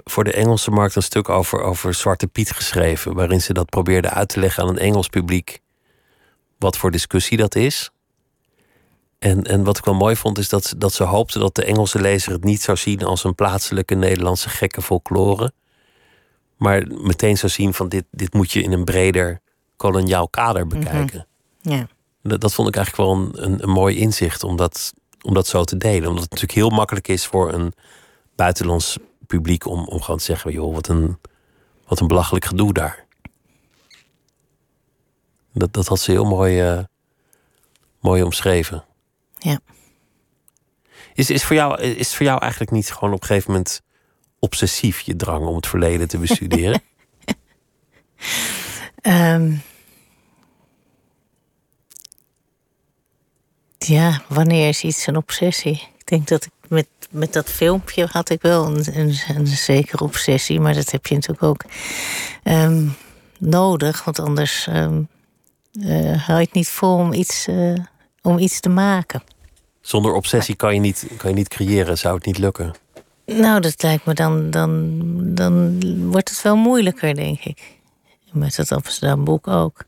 [0.04, 3.14] voor de Engelse markt een stuk over, over Zwarte Piet geschreven.
[3.14, 5.60] Waarin ze dat probeerde uit te leggen aan een Engels publiek.
[6.58, 7.90] Wat voor discussie dat is.
[9.18, 12.00] En, en wat ik wel mooi vond, is dat, dat ze hoopte dat de Engelse
[12.00, 15.52] lezer het niet zou zien als een plaatselijke Nederlandse gekke folklore.
[16.56, 19.40] Maar meteen zou zien van dit, dit moet je in een breder
[19.76, 20.78] koloniaal kader Mhm.
[20.78, 21.26] bekijken.
[21.60, 21.86] Ja.
[22.22, 24.92] Dat, dat vond ik eigenlijk wel een, een, een mooi inzicht om dat,
[25.22, 26.08] om dat zo te delen.
[26.08, 27.72] Omdat het natuurlijk heel makkelijk is voor een
[28.36, 31.18] buitenlands publiek om, om gewoon te zeggen: joh, wat een,
[31.86, 33.06] wat een belachelijk gedoe daar.
[35.52, 36.78] Dat, dat had ze heel mooi, eh,
[38.00, 38.84] mooi omschreven.
[39.38, 39.60] Ja.
[41.14, 43.80] Is, is, voor jou, is het voor jou eigenlijk niet gewoon op een gegeven moment
[44.38, 46.82] obsessief je drang om het verleden te bestuderen?
[49.00, 49.52] Ehm,
[53.86, 55.88] ja, wanneer is iets een obsessie?
[55.98, 60.04] Ik denk dat ik met, met dat filmpje had ik wel een, een, een zekere
[60.04, 61.64] obsessie, maar dat heb je natuurlijk ook
[62.42, 62.86] ehm,
[63.38, 67.74] nodig, want anders eh, hou je het niet vol om iets, eh,
[68.22, 69.22] om iets te maken.
[69.80, 72.74] Zonder obsessie kan je, niet, kan je niet creëren, zou het niet lukken.
[73.26, 75.00] Nou, dat lijkt me dan, dan,
[75.34, 77.78] dan wordt het wel moeilijker, denk ik.
[78.32, 79.84] Met het Amsterdam boek ook.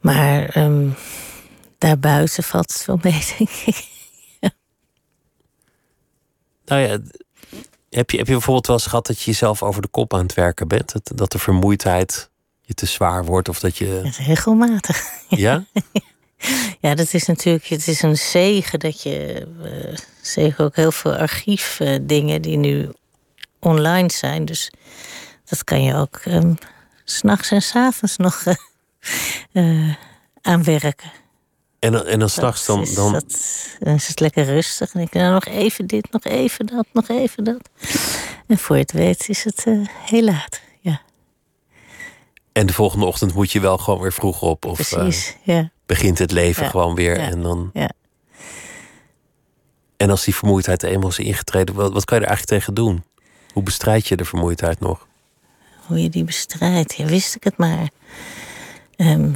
[0.00, 0.88] Maar ehm,
[1.78, 3.86] daarbuiten valt het wel mee, denk ik.
[6.64, 6.88] Nou ja,
[7.90, 10.22] heb je, heb je bijvoorbeeld wel eens gehad dat je jezelf over de kop aan
[10.22, 10.92] het werken bent?
[10.92, 14.10] Dat, dat de vermoeidheid je te zwaar wordt of dat je.
[14.26, 15.02] Regelmatig.
[15.28, 15.64] Ja?
[16.80, 19.46] Ja, dat is natuurlijk het is een zegen dat je.
[19.62, 19.98] eh
[20.28, 22.92] zeker ook heel veel archiefdingen die nu
[23.58, 24.44] online zijn.
[24.44, 24.72] Dus
[25.44, 26.20] dat kan je ook
[27.04, 28.54] s s'nachts en s'avonds nog eh,
[29.52, 29.94] eh,
[30.42, 31.10] aanwerken.
[31.78, 32.80] En, dan- en dan straks dan.
[32.80, 33.24] is, dan dat,
[33.78, 34.94] dan is het lekker rustig.
[34.94, 37.68] En ik nou nog even dit, nog even dat, nog even dat.
[38.46, 40.60] En voor je het weet is het eh, heel laat.
[40.80, 41.00] Ja,
[42.52, 44.64] en de volgende ochtend moet je wel gewoon weer vroeg op.
[44.64, 45.36] Of eh, precies.
[45.42, 46.70] ja, begint het leven Ja.
[46.70, 47.18] gewoon weer.
[47.18, 47.26] Ja.
[47.30, 47.90] En, dan, ja.
[49.96, 53.04] en als die vermoeidheid eenmaal is ingetreden, wat, wat kan je er eigenlijk tegen doen?
[53.52, 55.06] Hoe bestrijd je de vermoeidheid nog?
[55.86, 57.88] Hoe je die bestrijdt, ja, wist ik het maar.
[58.96, 59.30] Ehm,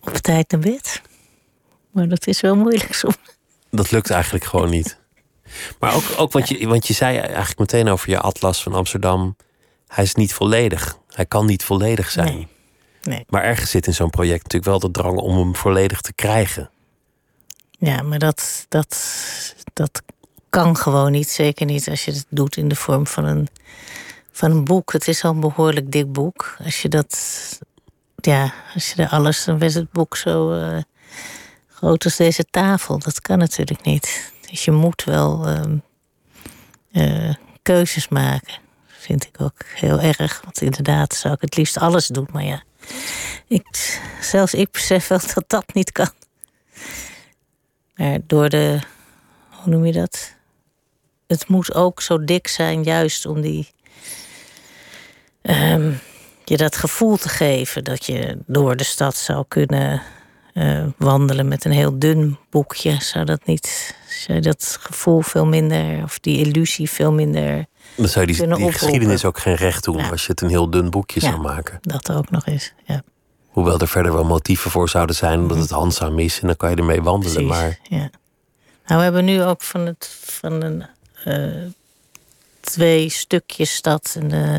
[0.00, 1.00] op tijd naar bed.
[1.90, 3.16] Maar dat is wel moeilijk soms.
[3.70, 4.98] Dat lukt eigenlijk gewoon niet.
[5.78, 9.36] Maar ook, ook want, je, want je zei eigenlijk meteen over je atlas van Amsterdam.
[9.86, 10.98] Hij is niet volledig.
[11.08, 12.34] Hij kan niet volledig zijn.
[12.34, 12.48] Nee.
[13.02, 13.24] Nee.
[13.28, 16.70] Maar ergens zit in zo'n project natuurlijk wel de drang om hem volledig te krijgen.
[17.70, 18.96] Ja, maar dat, dat,
[19.72, 20.02] dat
[20.50, 21.30] kan gewoon niet.
[21.30, 23.48] Zeker niet als je het doet in de vorm van een,
[24.32, 24.92] van een boek.
[24.92, 26.56] Het is al een behoorlijk dik boek.
[26.64, 27.18] Als je dat.
[28.16, 29.44] Ja, als je er alles.
[29.44, 30.78] dan is het boek zo eh,
[31.78, 32.98] groot als deze tafel.
[32.98, 34.32] Dat kan natuurlijk niet.
[34.50, 35.76] Dus je moet wel ehm,
[36.92, 38.58] eh, keuzes maken.
[38.86, 40.40] Vind ik ook heel erg.
[40.44, 42.28] Want inderdaad zou ik het liefst alles doen.
[42.32, 42.62] Maar ja,
[43.46, 46.10] ik, zelfs ik besef wel dat dat niet kan.
[47.94, 48.78] Maar door de,
[49.50, 50.34] hoe noem je dat?
[51.26, 53.70] Het moet ook zo dik zijn, juist om die,
[55.42, 55.92] ehm,
[56.44, 60.02] je dat gevoel te geven dat je door de stad zou kunnen
[60.58, 62.96] eh, wandelen met een heel dun boekje.
[63.02, 68.08] Zou dat niet, zou je dat gevoel veel minder, of die illusie veel minder, Dan
[68.08, 70.08] zou je die, die geschiedenis ook geen recht doen Ja.
[70.08, 71.28] als je het een heel dun boekje Ja.
[71.30, 71.78] zou maken.
[71.80, 72.72] dat ook nog eens.
[72.84, 73.02] Ja,
[73.48, 76.70] Hoewel er verder wel motieven voor zouden zijn omdat het handzaam is en dan kan
[76.70, 77.46] je ermee wandelen.
[77.46, 77.62] precies.
[77.62, 78.10] Maar Ja.
[78.86, 80.86] Nou, we hebben nu ook van, het, van een,
[81.24, 81.70] eh,
[82.60, 84.56] twee stukjes stad een, eh,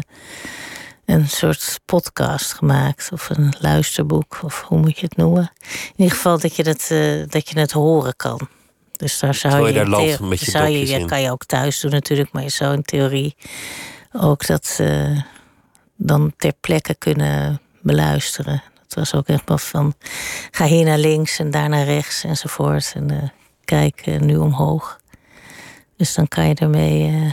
[1.10, 3.10] een soort podcast gemaakt.
[3.12, 5.52] Of een luisterboek, of hoe moet je het noemen.
[5.62, 8.48] In ieder geval dat je, dat, eh, dat je het horen kan.
[8.92, 11.08] Dus daar zou Terwijl je daar loopt met je zou je, in.
[11.08, 13.36] kan je ook thuis doen natuurlijk, maar je zou in theorie
[14.12, 15.20] ook dat eh,
[15.96, 18.64] dan ter plekke kunnen beluisteren.
[18.88, 19.94] Dat was ook echt wel van
[20.52, 22.92] ga hier naar links en daar naar rechts enzovoort.
[22.96, 23.30] En eh,
[23.66, 25.00] kijk nu omhoog.
[25.98, 27.32] Dus dan kan je ermee eh,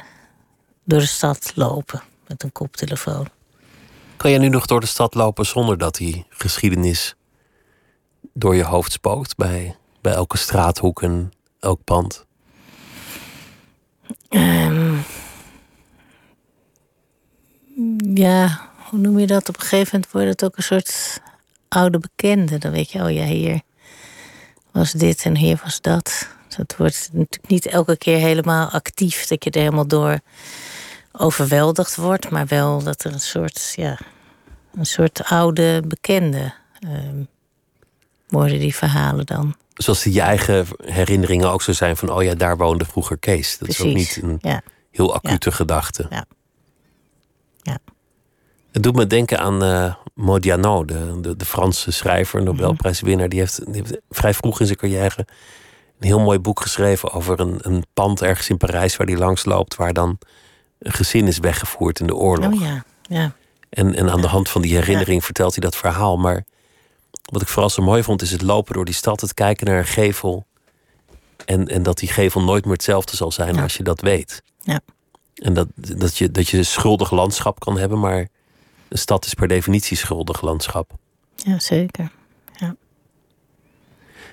[0.85, 3.29] door de stad lopen met een koptelefoon.
[4.17, 7.15] Kan je nu nog door de stad lopen zonder dat die geschiedenis
[8.33, 12.27] door je hoofd spookt bij, bij elke straathoek en elk pand?
[14.29, 14.95] Ehm,
[18.15, 19.49] ja, hoe noem je dat?
[19.49, 21.21] Op een gegeven moment wordt het ook een soort
[21.69, 22.59] oude bekende.
[22.59, 23.61] Dan weet je, oh ja, hier
[24.73, 26.29] was dit en hier was dat.
[26.57, 30.21] Dat wordt natuurlijk niet elke keer helemaal actief, dat je er helemaal door
[31.19, 33.99] overweldigd wordt, maar wel dat er een soort, ja,
[34.75, 37.23] een soort oude bekende ehm,
[38.29, 39.57] worden die verhalen dan.
[39.75, 42.11] Zoals die je eigen herinneringen ook zo zijn van...
[42.11, 43.59] oh ja, daar woonde vroeger Kees.
[43.59, 44.63] Dat is ook niet een Ja.
[44.91, 46.07] heel acute gedachte.
[46.11, 46.25] Ja.
[47.63, 47.79] Ja.
[48.73, 53.29] Het doet me denken aan uh, Modiano, de, de, de, Franse schrijver, Nobelprijswinnaar.
[53.29, 55.27] Die heeft, die heeft vrij vroeg in zijn carrière
[55.99, 59.45] een heel mooi boek geschreven over een, een pand ergens in Parijs waar hij langs
[59.45, 60.19] loopt, waar dan
[60.79, 62.53] gezin is weggevoerd in de oorlog.
[62.53, 63.35] Oh ja, ja.
[63.69, 66.17] En, en aan de hand van die herinnering vertelt hij dat verhaal.
[66.17, 66.45] Maar
[67.23, 69.79] wat ik vooral zo mooi vond, is het lopen door die stad, het kijken naar
[69.79, 70.47] een gevel.
[71.45, 74.43] En, en dat die gevel nooit meer hetzelfde zal zijn als je dat weet.
[74.63, 74.81] Ja.
[75.35, 78.29] En dat, dat, je, dat je een schuldig landschap kan hebben, maar
[78.89, 80.93] een stad is per definitie schuldig landschap.
[81.35, 82.11] Ja, zeker.
[82.53, 82.77] Ja.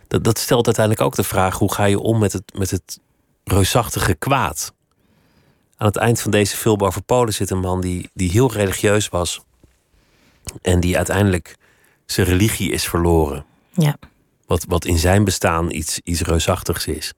[0.07, 2.99] Dat, dat stelt uiteindelijk ook de vraag: hoe ga je om met het, met het
[3.43, 4.73] reusachtige kwaad?
[5.77, 9.09] Aan het eind van deze film over Polen zit een man die, die heel religieus
[9.09, 9.41] was.
[10.61, 11.55] En die uiteindelijk
[12.05, 13.45] zijn religie is verloren.
[13.69, 13.97] Ja.
[14.45, 17.13] Wat, wat in zijn bestaan iets, iets reusachtigs is.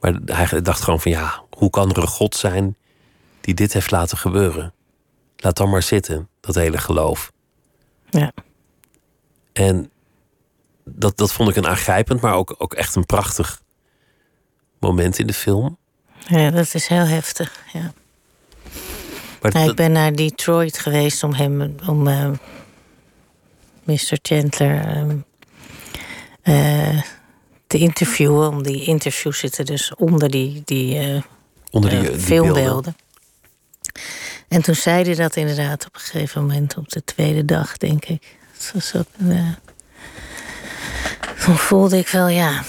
[0.00, 2.76] Maar hij dacht gewoon van ja, hoe kan er een God zijn
[3.40, 4.72] die dit heeft laten gebeuren?
[5.36, 7.32] Laat dan maar zitten, dat hele geloof.
[8.10, 8.32] Ja.
[9.52, 9.90] En
[10.84, 13.62] dat, dat vond ik een aangrijpend, maar ook, ook echt een prachtig
[14.78, 15.78] moment in de film.
[16.26, 17.92] Ja, dat is heel heftig, ja.
[19.40, 22.30] Maar ik ben naar Detroit geweest om hem, om uh, eh,
[23.82, 24.18] Mr.
[24.22, 25.06] Chandler
[26.44, 27.02] uh,
[27.66, 28.48] te interviewen.
[28.48, 31.22] Om die interviews zitten dus onder die, die, uh,
[31.70, 32.96] onder die, die filmbeelden.
[34.48, 38.04] En toen zei hij dat inderdaad op een gegeven moment, op de tweede dag, denk
[38.04, 38.36] ik.
[38.56, 39.54] Dat was ook een,
[41.44, 42.62] toen voelde ik wel, ja,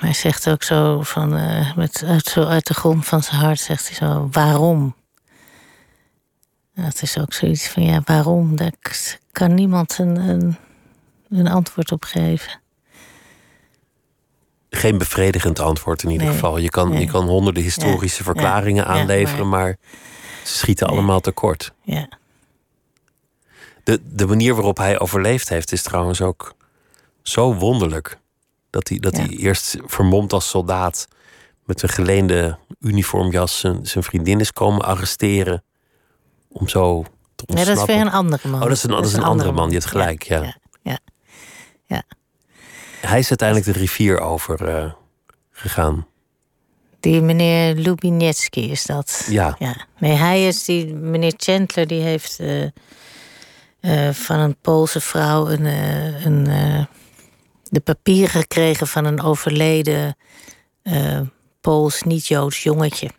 [0.00, 3.60] hij zegt ook zo van, uh, met, uit, zo uit de grond van zijn hart
[3.60, 4.96] zegt hij zo, waarom?
[6.74, 8.56] dat is ook zoiets van, ja, waarom?
[8.56, 8.72] Daar
[9.32, 10.56] kan niemand een, een,
[11.28, 12.60] een antwoord op geven.
[14.70, 16.58] Geen bevredigend antwoord in ieder geval.
[16.58, 19.76] Je kan, je kan honderden historische verklaringen aanleveren, maar...
[20.44, 21.72] ze schieten allemaal tekort.
[21.82, 22.08] Ja.
[23.84, 26.54] De, de manier waarop hij overleefd heeft, is trouwens ook
[27.22, 28.18] zo wonderlijk.
[28.70, 31.08] Dat hij, dat hij eerst vermomd als soldaat
[31.64, 35.62] met een geleende uniformjas zijn, zijn vriendin is komen arresteren.
[36.48, 37.08] Om zo te
[37.46, 37.54] ontsnappen.
[37.54, 38.62] Nee, dat is weer een andere man.
[38.62, 39.68] Oh, dat is een, dat is een, andere man.
[39.68, 40.42] Je hebt gelijk, ja.
[40.42, 40.58] ja.
[40.82, 40.98] ja.
[41.86, 42.02] ja.
[43.00, 44.92] Hij is uiteindelijk de rivier over uh,
[45.50, 46.06] gegaan.
[47.00, 49.26] Die meneer Lubinetski is dat.
[49.30, 49.56] Ja.
[49.58, 49.86] ja.
[49.98, 52.62] Nee, hij is die meneer Chandler, die heeft uh,
[53.80, 55.64] uh, van een Poolse vrouw een,
[56.24, 56.46] een
[57.70, 60.16] de papieren gekregen van een overleden
[60.82, 61.20] uh,
[61.60, 63.10] Pools, niet-Joods jongetje.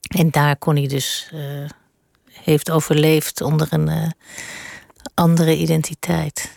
[0.00, 1.68] En daar kon hij dus, uh,
[2.30, 4.10] heeft overleefd onder een uh,
[5.14, 6.50] andere identiteit.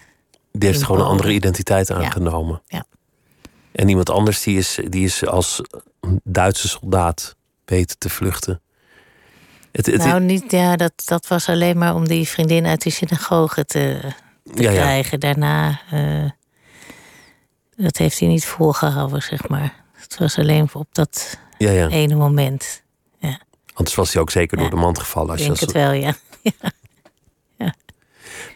[0.52, 2.62] Die heeft gewoon een andere identiteit aangenomen.
[2.66, 2.78] Ja.
[2.78, 2.86] ja.
[3.72, 5.62] En iemand anders die is, die is als
[6.24, 8.62] Duitse soldaat weten te vluchten.
[9.72, 12.92] Het, het, nou, niet, ja, dat, dat was alleen maar om die vriendin uit die
[12.92, 14.14] synagoge te,
[14.54, 15.20] te ja, krijgen.
[15.20, 15.82] Daarna
[17.84, 19.74] dat heeft hij niet volgehouden, zeg maar.
[19.94, 21.88] Het was alleen op dat ja, ja.
[21.88, 22.84] ene moment.
[23.18, 23.40] Ja.
[23.74, 25.30] Anders was hij ook zeker door de mand gevallen.
[25.30, 26.14] Als Ik denk het wel, ja.
[27.58, 27.74] ja.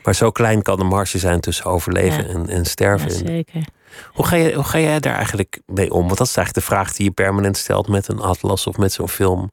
[0.04, 3.12] Maar zo klein kan de marge zijn tussen overleven en, en sterven.
[3.12, 3.68] Zeker.
[4.08, 6.06] Hoe ga, je, hoe ga jij daar eigenlijk mee om?
[6.06, 8.94] Want dat is eigenlijk de vraag die je permanent stelt met een atlas of met
[8.94, 9.52] zo'n film.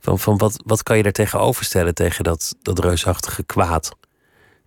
[0.00, 3.96] Van, van wat, wat kan je daar tegenover stellen tegen dat, dat reusachtige kwaad?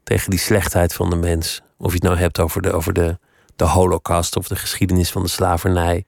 [0.04, 1.62] Tegen die slechtheid van de mens?
[1.78, 3.18] Of je het nou hebt over de, over de
[3.56, 6.06] de holocaust of de geschiedenis van de slavernij.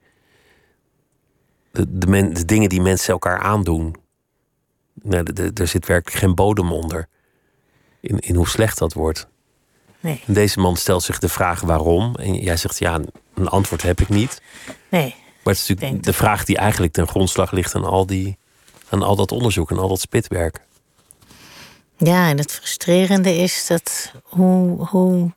[1.70, 3.96] De, de, de dingen die mensen elkaar aandoen.
[5.02, 7.08] Nou, er zit werkelijk geen bodem onder.
[8.00, 9.28] In, in hoe slecht dat wordt.
[10.00, 10.22] Nee.
[10.26, 12.14] deze man stelt zich de vraag waarom.
[12.14, 13.00] En jij zegt ja,
[13.34, 14.42] een antwoord heb ik niet.
[14.88, 15.14] Nee.
[15.42, 18.38] Maar het is natuurlijk de vraag die eigenlijk ten grondslag ligt aan al, die,
[18.88, 20.60] aan al dat onderzoek en al dat spitwerk.
[21.96, 25.32] Ja, en het frustrerende is dat hoe, hoe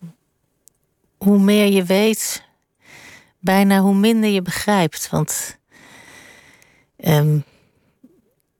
[1.24, 2.43] hoe meer je weet,
[3.39, 5.09] bijna hoe minder je begrijpt.
[5.09, 5.57] Want
[6.97, 7.39] ehm,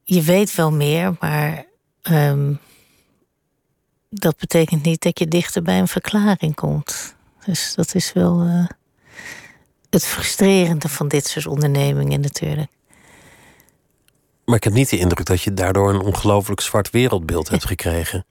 [0.04, 1.66] je weet wel meer, maar
[2.12, 2.60] um,
[4.10, 7.16] dat betekent niet dat je dichter bij een verklaring komt.
[7.46, 8.68] Dus dat is wel uh,
[9.90, 12.72] het frustrerende van dit soort ondernemingen natuurlijk.
[14.46, 18.26] Maar ik heb niet de indruk dat je daardoor een ongelooflijk zwart wereldbeeld hebt gekregen.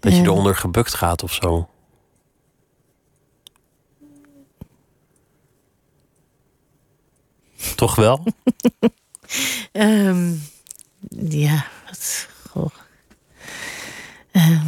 [0.00, 1.68] Dat je eronder gebukt gaat of zo.
[7.76, 8.24] Toch wel?
[9.72, 10.34] Ehm,
[11.28, 12.28] ja, wat.
[12.50, 12.74] Goh.
[14.30, 14.66] Ehm,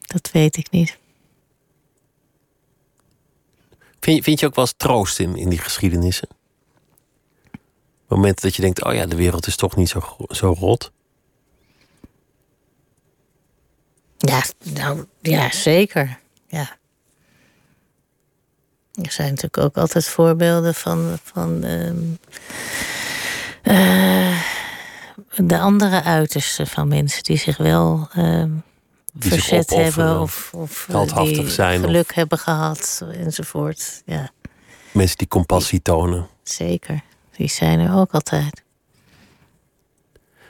[0.00, 0.98] dat weet ik niet.
[4.00, 6.28] Vind, vind je ook wel eens troost in, in die geschiedenissen?
[8.08, 10.92] Momenten dat je denkt: oh ja, de wereld is toch niet zo, zo rot.
[14.18, 16.18] Ja, nou ja, zeker.
[16.48, 16.78] Ja.
[19.02, 21.96] Er zijn natuurlijk ook altijd voorbeelden van, van ehm,
[23.62, 24.38] eh,
[25.36, 28.50] de andere uitersten van mensen die zich wel ehm,
[29.12, 34.02] Die verzet hebben of, of die zijn, of- geluk hebben gehad enzovoort.
[34.06, 34.30] Ja,
[34.92, 36.28] Mensen die compassie tonen.
[36.42, 37.00] zeker.
[37.36, 38.62] Die zijn er ook altijd.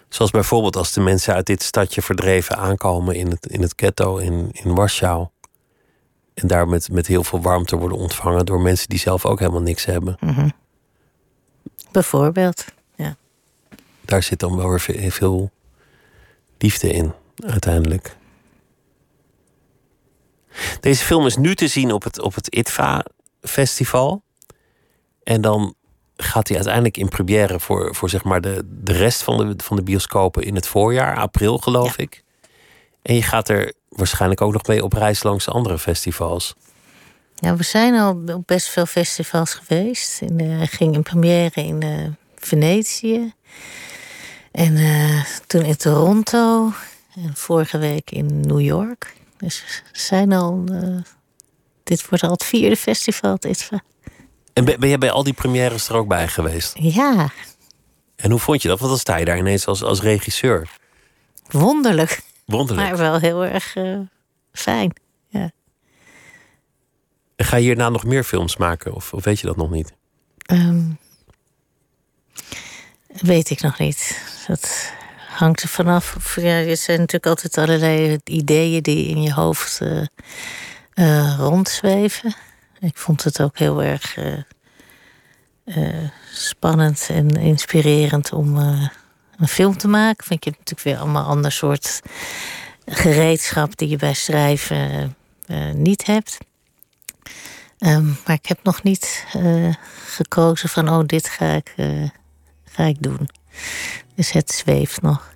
[0.08, 4.16] Zoals bijvoorbeeld als de mensen uit dit stadje verdreven aankomen in het, in het ghetto
[4.16, 5.26] in, in Warschau.
[6.34, 9.60] En daar met, met heel veel warmte worden ontvangen door mensen die zelf ook helemaal
[9.62, 10.16] niks hebben.
[11.92, 12.64] Bijvoorbeeld.
[12.94, 13.16] Ja.
[14.00, 15.50] Daar zit dan wel weer ve- veel
[16.58, 17.12] liefde in,
[17.46, 18.16] uiteindelijk.
[20.80, 24.22] Deze film is nu te zien op het, op het ITVA-festival.
[25.22, 25.74] En dan
[26.16, 29.76] gaat hij uiteindelijk in première voor, voor zeg maar de, de rest van de, van
[29.76, 32.23] de bioscopen in het voorjaar, april geloof ik.
[33.04, 36.54] En je gaat er waarschijnlijk ook nog mee op reis langs andere festivals.
[37.34, 40.20] Ja, we zijn al op best veel festivals geweest.
[40.20, 41.90] In, eh, ging in première in eh,
[42.36, 43.32] Venetië.
[44.52, 46.72] En eh, toen in Toronto.
[47.14, 49.14] En vorige week in New York.
[49.36, 50.64] Dus we zijn al...
[51.82, 53.36] dit wordt al het vierde festival.
[53.38, 53.68] Dit,
[54.52, 56.72] En ben, ben jij bij al die premières er ook bij geweest?
[56.78, 57.30] ja,
[58.16, 58.78] En hoe vond je dat?
[58.78, 60.68] Want dan sta je daar ineens als, als regisseur.
[61.50, 62.22] wonderlijk.
[62.44, 62.88] Wonderlijk.
[62.88, 63.98] Maar wel heel erg eh,
[64.52, 64.92] fijn.
[65.28, 65.50] Ja.
[67.36, 68.92] Ga je hierna nog meer films maken?
[68.92, 69.94] Of, of weet je dat nog niet?
[70.38, 70.90] Ehm,
[73.06, 74.22] weet ik nog niet.
[74.46, 74.92] Dat
[75.28, 76.36] hangt er vanaf.
[76.36, 79.80] Ja, er zijn natuurlijk altijd allerlei ideeën die in je hoofd
[80.94, 82.34] eh, rondzweven.
[82.80, 84.18] Ik vond het ook heel erg
[86.32, 88.58] spannend en inspirerend om
[89.38, 90.26] een film te maken.
[90.26, 92.00] Vind je natuurlijk weer allemaal ander soort
[92.86, 95.16] gereedschap die je bij schrijven
[95.46, 96.38] eh, niet hebt.
[97.78, 99.74] Ehm, maar ik heb nog niet eh,
[100.06, 102.08] gekozen van, oh, dit ga ik, eh,
[102.64, 103.28] ga ik doen.
[104.14, 105.32] Dus het zweeft nog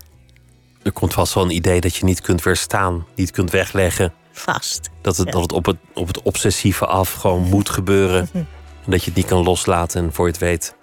[0.82, 4.12] Er komt vast wel een idee dat je niet kunt weerstaan, niet kunt wegleggen.
[4.32, 4.90] vast.
[5.00, 8.28] Dat het, dat het, op, het op het obsessieve af gewoon moet gebeuren.
[8.84, 10.04] En dat je het niet kan loslaten.
[10.04, 10.74] En voor je het weet,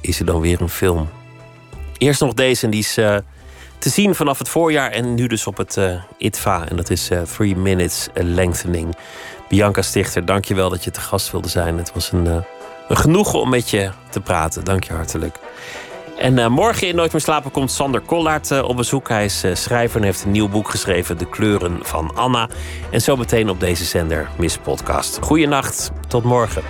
[0.00, 1.08] is er dan weer een film.
[2.02, 3.16] Eerst nog deze, en die is eh,
[3.78, 4.90] te zien vanaf het voorjaar.
[4.90, 6.68] En nu dus op het eh, ITVA.
[6.68, 8.96] En dat is eh Three Minutes Lengthening.
[9.48, 11.78] Bianca Stichter, dank je wel dat je te gast wilde zijn.
[11.78, 12.44] Het was een,
[12.88, 14.64] genoegen om met je te praten.
[14.64, 15.38] Dank je hartelijk.
[16.18, 19.08] En morgen in Nooit meer slapen komt Sander Kollaert op bezoek.
[19.08, 22.48] Hij is schrijver en heeft een nieuw boek geschreven, De kleuren van Anna.
[22.90, 25.18] En zo meteen op deze zender Miss Podcast.
[25.20, 26.62] Goeienacht, tot morgen.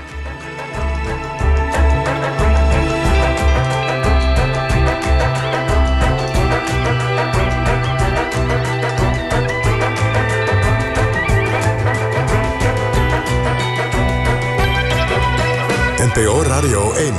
[16.12, 17.14] NPO Radio 1.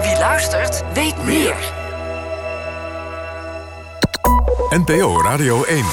[0.00, 1.56] Wie luistert, weet meer.
[4.70, 5.84] NPO Radio 1.